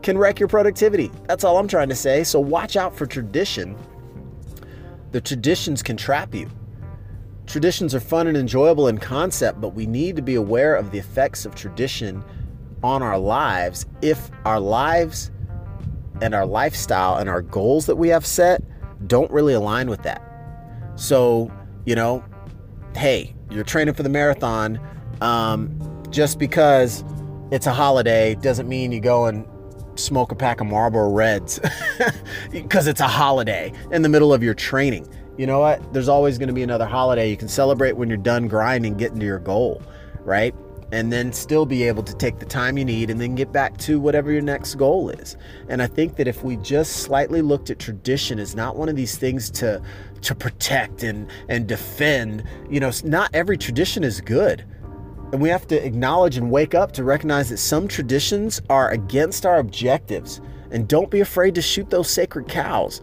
can 0.02 0.18
wreck 0.18 0.40
your 0.40 0.48
productivity? 0.48 1.12
That's 1.28 1.44
all 1.44 1.58
I'm 1.58 1.68
trying 1.68 1.90
to 1.90 1.96
say. 1.96 2.24
So 2.24 2.40
watch 2.40 2.76
out 2.76 2.96
for 2.96 3.06
tradition. 3.06 3.78
The 5.12 5.22
traditions 5.22 5.84
can 5.84 5.98
trap 5.98 6.34
you. 6.34 6.50
Traditions 7.50 7.96
are 7.96 8.00
fun 8.00 8.28
and 8.28 8.38
enjoyable 8.38 8.88
in 8.88 9.00
concept, 9.00 9.60
but 9.60 9.70
we 9.70 9.88
need 9.88 10.16
to 10.18 10.22
be 10.22 10.36
aware 10.36 10.76
of 10.76 10.92
the 10.92 11.00
effects 11.00 11.48
of 11.48 11.56
tradition 11.56 12.24
on 12.84 13.02
our 13.02 13.18
lives 13.18 13.88
if 14.04 14.30
our 14.46 14.60
lives 14.60 15.32
and 16.22 16.36
our 16.36 16.46
lifestyle 16.46 17.18
and 17.18 17.28
our 17.28 17.42
goals 17.42 17.88
that 17.88 17.96
we 17.96 18.08
have 18.10 18.24
set 18.24 18.62
don't 19.08 19.32
really 19.32 19.54
align 19.54 19.90
with 19.90 20.04
that. 20.04 20.22
So, 20.94 21.52
you 21.88 21.96
know, 21.96 22.24
hey, 22.96 23.34
you're 23.50 23.64
training 23.64 23.96
for 23.96 24.04
the 24.04 24.10
marathon. 24.10 24.80
Um, 25.22 25.76
just 26.12 26.38
because 26.38 27.04
it's 27.50 27.66
a 27.66 27.74
holiday 27.74 28.36
doesn't 28.36 28.70
mean 28.70 28.92
you 28.92 29.00
go 29.00 29.26
and 29.26 29.44
smoke 29.96 30.32
a 30.32 30.36
pack 30.36 30.62
of 30.62 30.68
Marlboro 30.68 31.10
Reds 31.10 31.60
because 32.52 32.86
it's 32.86 33.02
a 33.02 33.08
holiday 33.08 33.74
in 33.92 34.04
the 34.04 34.10
middle 34.10 34.32
of 34.32 34.44
your 34.44 34.54
training 34.54 35.08
you 35.40 35.48
know 35.48 35.60
what? 35.60 35.94
There's 35.94 36.10
always 36.10 36.38
going 36.38 36.50
to 36.50 36.54
be 36.54 36.64
another 36.64 36.86
holiday. 36.86 37.30
You 37.30 37.38
can 37.38 37.48
celebrate 37.48 37.96
when 37.96 38.10
you're 38.10 38.18
done 38.18 38.50
grinding, 38.50 38.98
getting 38.98 39.22
to 39.22 39.26
your 39.26 39.40
goal, 39.40 39.82
right? 40.26 40.54
And 40.92 41.14
then 41.14 41.32
still 41.32 41.66
be 41.66 41.84
able 41.84 42.04
to 42.04 42.14
take 42.14 42.40
the 42.40 42.46
time 42.46 42.78
you 42.78 42.84
need 42.84 43.10
and 43.10 43.22
then 43.22 43.36
get 43.36 43.54
back 43.54 43.78
to 43.78 44.02
whatever 44.02 44.34
your 44.34 44.42
next 44.42 44.76
goal 44.76 45.10
is. 45.10 45.38
And 45.70 45.82
I 45.82 45.88
think 45.88 46.18
that 46.18 46.28
if 46.28 46.44
we 46.44 46.58
just 46.58 47.04
slightly 47.04 47.42
looked 47.42 47.70
at 47.70 47.80
tradition 47.80 48.38
as 48.38 48.54
not 48.54 48.76
one 48.76 48.90
of 48.90 48.98
these 48.98 49.18
things 49.18 49.50
to 49.52 49.82
to 50.24 50.36
protect 50.36 51.04
and 51.04 51.30
and 51.48 51.70
defend, 51.70 52.44
you 52.70 52.82
know, 52.82 52.92
not 53.06 53.30
every 53.34 53.58
tradition 53.58 54.04
is 54.04 54.20
good. 54.20 54.66
And 55.32 55.42
we 55.42 55.48
have 55.48 55.68
to 55.68 55.86
acknowledge 55.86 56.36
and 56.36 56.52
wake 56.52 56.76
up 56.76 56.92
to 56.94 57.06
recognize 57.06 57.48
that 57.48 57.60
some 57.60 57.88
traditions 57.88 58.62
are 58.70 58.90
against 58.90 59.46
our 59.46 59.60
objectives. 59.60 60.42
And 60.72 60.86
don't 60.86 61.10
be 61.10 61.22
afraid 61.22 61.56
to 61.56 61.62
shoot 61.62 61.90
those 61.90 62.10
sacred 62.10 62.50
cows 62.50 63.00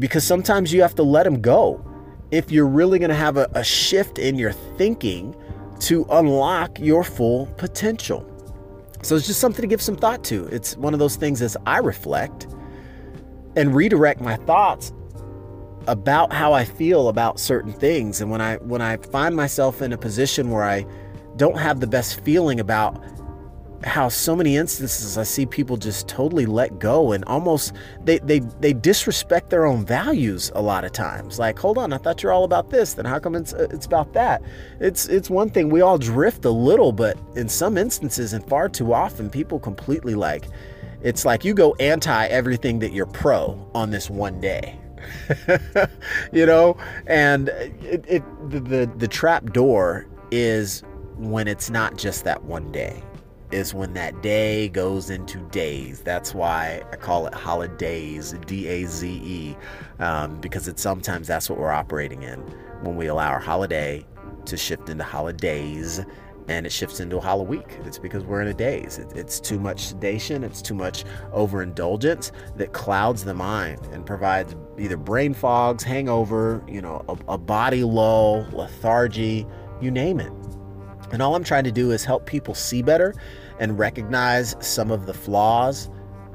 because 0.00 0.24
sometimes 0.24 0.72
you 0.72 0.82
have 0.82 0.96
to 0.96 1.04
let 1.04 1.22
them 1.22 1.40
go 1.40 1.84
if 2.32 2.50
you're 2.50 2.66
really 2.66 2.98
going 2.98 3.10
to 3.10 3.14
have 3.14 3.36
a, 3.36 3.48
a 3.54 3.62
shift 3.62 4.18
in 4.18 4.36
your 4.36 4.52
thinking 4.52 5.36
to 5.78 6.04
unlock 6.10 6.78
your 6.80 7.04
full 7.04 7.46
potential. 7.56 8.26
So 9.02 9.16
it's 9.16 9.26
just 9.26 9.40
something 9.40 9.62
to 9.62 9.68
give 9.68 9.80
some 9.80 9.96
thought 9.96 10.24
to. 10.24 10.46
It's 10.46 10.76
one 10.76 10.92
of 10.92 10.98
those 10.98 11.16
things 11.16 11.40
as 11.42 11.56
I 11.66 11.78
reflect 11.78 12.48
and 13.56 13.74
redirect 13.74 14.20
my 14.20 14.36
thoughts 14.36 14.92
about 15.86 16.32
how 16.32 16.52
I 16.52 16.64
feel 16.64 17.08
about 17.08 17.40
certain 17.40 17.72
things 17.72 18.20
and 18.20 18.30
when 18.30 18.40
I 18.40 18.56
when 18.56 18.82
I 18.82 18.98
find 18.98 19.34
myself 19.34 19.80
in 19.80 19.92
a 19.92 19.98
position 19.98 20.50
where 20.50 20.62
I 20.62 20.84
don't 21.36 21.56
have 21.56 21.80
the 21.80 21.86
best 21.86 22.20
feeling 22.20 22.60
about 22.60 23.02
how 23.84 24.08
so 24.08 24.36
many 24.36 24.56
instances 24.56 25.16
I 25.16 25.22
see 25.22 25.46
people 25.46 25.76
just 25.76 26.06
totally 26.06 26.44
let 26.44 26.78
go 26.78 27.12
and 27.12 27.24
almost 27.24 27.72
they 28.04 28.18
they 28.18 28.40
they 28.60 28.72
disrespect 28.72 29.48
their 29.50 29.64
own 29.64 29.84
values 29.84 30.52
a 30.54 30.60
lot 30.60 30.84
of 30.84 30.92
times. 30.92 31.38
Like, 31.38 31.58
hold 31.58 31.78
on, 31.78 31.92
I 31.92 31.96
thought 31.96 32.22
you're 32.22 32.32
all 32.32 32.44
about 32.44 32.70
this. 32.70 32.94
Then 32.94 33.06
how 33.06 33.18
come 33.18 33.34
it's 33.34 33.54
uh, 33.54 33.68
it's 33.70 33.86
about 33.86 34.12
that? 34.12 34.42
It's 34.80 35.08
it's 35.08 35.30
one 35.30 35.48
thing 35.48 35.70
we 35.70 35.80
all 35.80 35.96
drift 35.98 36.44
a 36.44 36.50
little, 36.50 36.92
but 36.92 37.18
in 37.36 37.48
some 37.48 37.78
instances 37.78 38.34
and 38.34 38.46
far 38.46 38.68
too 38.68 38.92
often, 38.92 39.30
people 39.30 39.58
completely 39.58 40.14
like 40.14 40.44
it's 41.02 41.24
like 41.24 41.44
you 41.44 41.54
go 41.54 41.74
anti 41.80 42.26
everything 42.26 42.80
that 42.80 42.92
you're 42.92 43.06
pro 43.06 43.66
on 43.74 43.90
this 43.90 44.10
one 44.10 44.40
day. 44.40 44.78
you 46.32 46.44
know, 46.44 46.76
and 47.06 47.48
it, 47.48 48.04
it 48.06 48.50
the, 48.50 48.60
the 48.60 48.92
the 48.98 49.08
trap 49.08 49.52
door 49.52 50.06
is 50.30 50.82
when 51.16 51.48
it's 51.48 51.70
not 51.70 51.96
just 51.96 52.24
that 52.24 52.42
one 52.44 52.70
day 52.72 53.02
is 53.50 53.74
when 53.74 53.94
that 53.94 54.22
day 54.22 54.68
goes 54.68 55.10
into 55.10 55.38
days. 55.48 56.00
That's 56.00 56.34
why 56.34 56.82
I 56.92 56.96
call 56.96 57.26
it 57.26 57.34
holidays, 57.34 58.34
D 58.46 58.68
A 58.68 58.86
Z 58.86 59.08
E, 59.08 59.56
um, 59.98 60.40
because 60.40 60.68
it's 60.68 60.82
sometimes 60.82 61.26
that's 61.26 61.50
what 61.50 61.58
we're 61.58 61.72
operating 61.72 62.22
in 62.22 62.40
when 62.82 62.96
we 62.96 63.06
allow 63.06 63.28
our 63.30 63.40
holiday 63.40 64.06
to 64.46 64.56
shift 64.56 64.88
into 64.88 65.04
holidays 65.04 66.00
and 66.48 66.66
it 66.66 66.72
shifts 66.72 66.98
into 66.98 67.16
a 67.16 67.20
hollow 67.20 67.44
week. 67.44 67.78
It's 67.84 67.98
because 67.98 68.24
we're 68.24 68.42
in 68.42 68.48
a 68.48 68.54
daze. 68.54 68.98
It, 68.98 69.12
it's 69.14 69.38
too 69.38 69.60
much 69.60 69.86
sedation, 69.86 70.42
it's 70.42 70.60
too 70.60 70.74
much 70.74 71.04
overindulgence 71.32 72.32
that 72.56 72.72
clouds 72.72 73.24
the 73.24 73.34
mind 73.34 73.86
and 73.92 74.04
provides 74.04 74.56
either 74.78 74.96
brain 74.96 75.32
fogs, 75.32 75.84
hangover, 75.84 76.62
you 76.66 76.82
know, 76.82 77.04
a, 77.08 77.34
a 77.34 77.38
body 77.38 77.84
lull, 77.84 78.46
lethargy, 78.52 79.46
you 79.80 79.90
name 79.90 80.18
it. 80.18 80.32
And 81.12 81.22
all 81.22 81.34
I'm 81.34 81.44
trying 81.44 81.64
to 81.64 81.72
do 81.72 81.90
is 81.90 82.04
help 82.04 82.26
people 82.26 82.54
see 82.54 82.82
better 82.82 83.14
and 83.58 83.78
recognize 83.78 84.56
some 84.60 84.90
of 84.90 85.06
the 85.06 85.14
flaws 85.14 85.90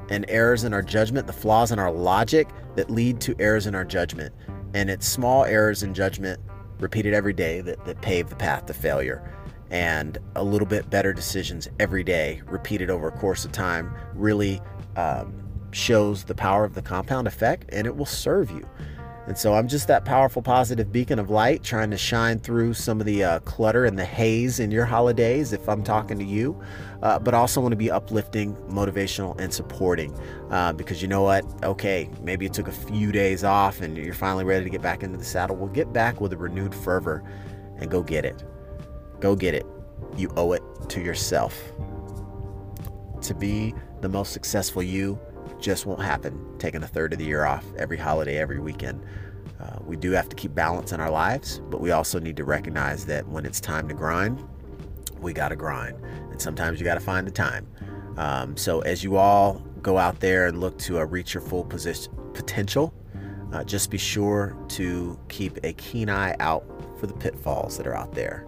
and 0.10 0.26
errors 0.28 0.64
in 0.64 0.74
our 0.74 0.82
judgment, 0.82 1.28
the 1.28 1.34
flaws 1.34 1.72
in 1.72 1.80
our 1.80 1.92
logic 1.92 2.50
that 2.76 2.90
lead 2.90 3.20
to 3.22 3.36
errors 3.40 3.68
in 3.68 3.76
our 3.76 3.86
judgment. 3.86 4.34
And 4.74 4.90
it's 4.90 5.08
small 5.08 5.46
errors 5.46 5.84
in 5.84 5.94
judgment 5.94 6.40
repeated 6.80 7.14
every 7.14 7.34
day 7.34 7.62
that, 7.62 7.84
that 7.86 8.02
pave 8.02 8.30
the 8.30 8.36
path 8.36 8.66
to 8.68 8.74
failure. 8.74 9.32
And 9.72 10.18
a 10.36 10.44
little 10.44 10.68
bit 10.68 10.90
better 10.90 11.14
decisions 11.14 11.68
every 11.80 12.04
day, 12.04 12.42
repeated 12.46 12.90
over 12.90 13.08
a 13.08 13.12
course 13.12 13.46
of 13.46 13.52
time, 13.52 13.92
really 14.14 14.62
um, 14.96 15.34
shows 15.72 16.24
the 16.24 16.36
power 16.36 16.64
of 16.64 16.76
the 16.76 16.82
compound 16.82 17.28
effect 17.28 17.70
and 17.74 17.88
it 17.88 17.96
will 17.96 18.06
serve 18.06 18.52
you. 18.52 18.68
And 19.28 19.36
so 19.36 19.56
I'm 19.56 19.68
just 19.68 19.88
that 19.88 20.06
powerful, 20.06 20.42
positive 20.42 20.92
beacon 20.92 21.18
of 21.18 21.32
light 21.32 21.64
trying 21.64 21.90
to 21.92 21.98
shine 21.98 22.40
through 22.40 22.76
some 22.76 23.00
of 23.00 23.08
the 23.08 23.24
uh, 23.24 23.40
clutter 23.40 23.86
and 23.86 23.98
the 23.98 24.06
haze 24.06 24.60
in 24.60 24.70
your 24.70 24.86
holidays 24.86 25.52
if 25.52 25.68
I'm 25.68 25.84
talking 25.84 26.20
to 26.20 26.24
you, 26.24 26.62
uh, 27.02 27.18
but 27.18 27.34
also 27.34 27.60
want 27.60 27.72
to 27.72 27.78
be 27.78 27.90
uplifting, 27.90 28.56
motivational, 28.70 29.40
and 29.40 29.52
supporting. 29.52 30.16
Uh, 30.52 30.74
because 30.74 31.02
you 31.02 31.08
know 31.08 31.24
what? 31.24 31.44
Okay, 31.64 32.08
maybe 32.22 32.46
it 32.46 32.54
took 32.54 32.68
a 32.68 32.72
few 32.72 33.12
days 33.12 33.44
off 33.44 33.82
and 33.82 33.98
you're 33.98 34.14
finally 34.14 34.44
ready 34.44 34.64
to 34.64 34.70
get 34.70 34.84
back 34.84 35.02
into 35.02 35.18
the 35.18 35.26
saddle. 35.26 35.56
We'll 35.56 35.70
get 35.70 35.92
back 35.92 36.22
with 36.22 36.32
a 36.32 36.38
renewed 36.38 36.76
fervor 36.76 37.24
and 37.78 37.90
go 37.90 38.04
get 38.04 38.26
it. 38.26 38.44
Go 39.20 39.36
get 39.36 39.56
it. 39.56 39.66
You 40.16 40.32
owe 40.38 40.52
it 40.52 40.62
to 40.90 41.02
yourself. 41.02 41.60
To 43.22 43.34
be 43.34 43.74
the 44.02 44.10
most 44.10 44.34
successful 44.34 44.84
you 44.84 45.20
just 45.66 45.88
won't 45.88 46.02
happen 46.02 46.40
taking 46.60 46.84
a 46.84 46.88
third 46.88 47.12
of 47.12 47.18
the 47.18 47.26
year 47.26 47.44
off 47.44 47.66
every 47.78 47.98
holiday, 47.98 48.38
every 48.38 48.60
weekend. 48.60 49.04
Uh, 49.60 49.80
we 49.84 49.96
do 49.96 50.12
have 50.12 50.30
to 50.30 50.36
keep 50.36 50.54
balance 50.54 50.92
in 50.92 51.00
our 51.00 51.10
lives, 51.10 51.60
but 51.72 51.82
we 51.82 51.90
also 51.90 52.20
need 52.20 52.38
to 52.38 52.44
recognize 52.44 53.04
that 53.08 53.28
when 53.28 53.48
it's 53.48 53.60
time 53.60 53.88
to 53.88 53.96
grind, 53.96 54.40
we 55.20 55.34
got 55.34 55.50
to 55.50 55.56
grind. 55.56 56.00
And 56.30 56.40
sometimes 56.40 56.80
you 56.80 56.86
got 56.86 56.94
to 56.94 57.00
find 57.00 57.26
the 57.26 57.32
time. 57.32 57.68
Um, 58.16 58.56
so 58.56 58.82
as 58.82 59.04
you 59.04 59.18
all 59.18 59.56
go 59.82 59.98
out 59.98 60.20
there 60.20 60.46
and 60.46 60.60
look 60.60 60.78
to 60.80 61.00
uh, 61.00 61.04
reach 61.06 61.34
your 61.34 61.42
full 61.42 61.64
position, 61.64 62.14
potential, 62.36 62.94
uh, 63.52 63.64
just 63.64 63.90
be 63.90 63.98
sure 63.98 64.56
to 64.68 65.20
keep 65.30 65.58
a 65.64 65.74
keen 65.74 66.12
eye 66.12 66.36
out 66.40 66.64
for 67.00 67.08
the 67.08 67.14
pitfalls 67.14 67.76
that 67.78 67.88
are 67.88 67.96
out 67.96 68.14
there. 68.14 68.46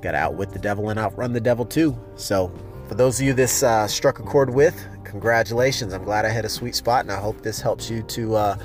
Got 0.00 0.12
to 0.12 0.18
outwit 0.18 0.52
the 0.52 0.58
devil 0.58 0.88
and 0.88 0.98
outrun 0.98 1.34
the 1.34 1.40
devil 1.40 1.66
too. 1.66 1.98
So, 2.14 2.50
for 2.88 2.94
those 2.94 3.20
of 3.20 3.26
you 3.26 3.34
this 3.34 3.62
uh, 3.62 3.86
struck 3.86 4.18
a 4.18 4.22
chord 4.22 4.48
with, 4.48 4.88
congratulations. 5.04 5.92
I'm 5.92 6.04
glad 6.04 6.24
I 6.24 6.30
hit 6.30 6.46
a 6.46 6.48
sweet 6.48 6.74
spot, 6.74 7.02
and 7.04 7.12
I 7.12 7.20
hope 7.20 7.42
this 7.42 7.60
helps 7.60 7.90
you 7.90 8.02
to 8.04 8.34
uh, 8.34 8.58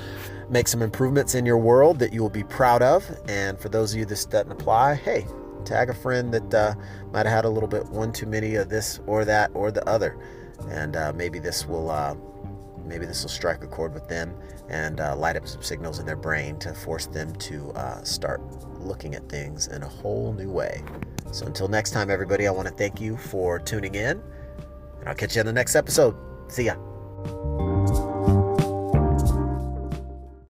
make 0.48 0.66
some 0.66 0.80
improvements 0.80 1.34
in 1.34 1.44
your 1.44 1.58
world 1.58 1.98
that 1.98 2.12
you 2.12 2.22
will 2.22 2.30
be 2.30 2.44
proud 2.44 2.80
of. 2.80 3.04
And 3.28 3.58
for 3.58 3.68
those 3.68 3.92
of 3.92 3.98
you 3.98 4.06
this 4.06 4.24
doesn't 4.24 4.50
apply, 4.50 4.94
hey, 4.94 5.26
tag 5.66 5.90
a 5.90 5.94
friend 5.94 6.32
that 6.32 6.54
uh, 6.54 6.74
might 7.12 7.26
have 7.26 7.34
had 7.34 7.44
a 7.44 7.50
little 7.50 7.68
bit 7.68 7.84
one 7.86 8.12
too 8.12 8.26
many 8.26 8.54
of 8.54 8.70
this 8.70 8.98
or 9.06 9.26
that 9.26 9.50
or 9.52 9.70
the 9.70 9.86
other, 9.86 10.18
and 10.70 10.96
uh, 10.96 11.12
maybe 11.14 11.38
this 11.38 11.66
will 11.66 11.90
uh, 11.90 12.14
maybe 12.86 13.06
this 13.06 13.22
will 13.22 13.30
strike 13.30 13.62
a 13.62 13.66
chord 13.66 13.94
with 13.94 14.08
them 14.08 14.34
and 14.68 15.00
uh, 15.00 15.16
light 15.16 15.36
up 15.36 15.46
some 15.46 15.62
signals 15.62 15.98
in 15.98 16.06
their 16.06 16.16
brain 16.16 16.58
to 16.58 16.72
force 16.74 17.06
them 17.06 17.34
to 17.36 17.70
uh, 17.72 18.02
start 18.02 18.40
looking 18.78 19.14
at 19.14 19.28
things 19.28 19.68
in 19.68 19.82
a 19.82 19.88
whole 19.88 20.32
new 20.32 20.50
way. 20.50 20.82
So 21.32 21.46
until 21.46 21.68
next 21.68 21.90
time, 21.90 22.10
everybody, 22.10 22.46
I 22.46 22.50
want 22.50 22.68
to 22.68 22.74
thank 22.74 23.00
you 23.00 23.16
for 23.16 23.58
tuning 23.58 23.94
in, 23.94 24.22
and 25.00 25.08
I'll 25.08 25.14
catch 25.14 25.34
you 25.34 25.40
in 25.40 25.46
the 25.46 25.52
next 25.52 25.74
episode. 25.74 26.14
See 26.48 26.64
ya. 26.64 27.63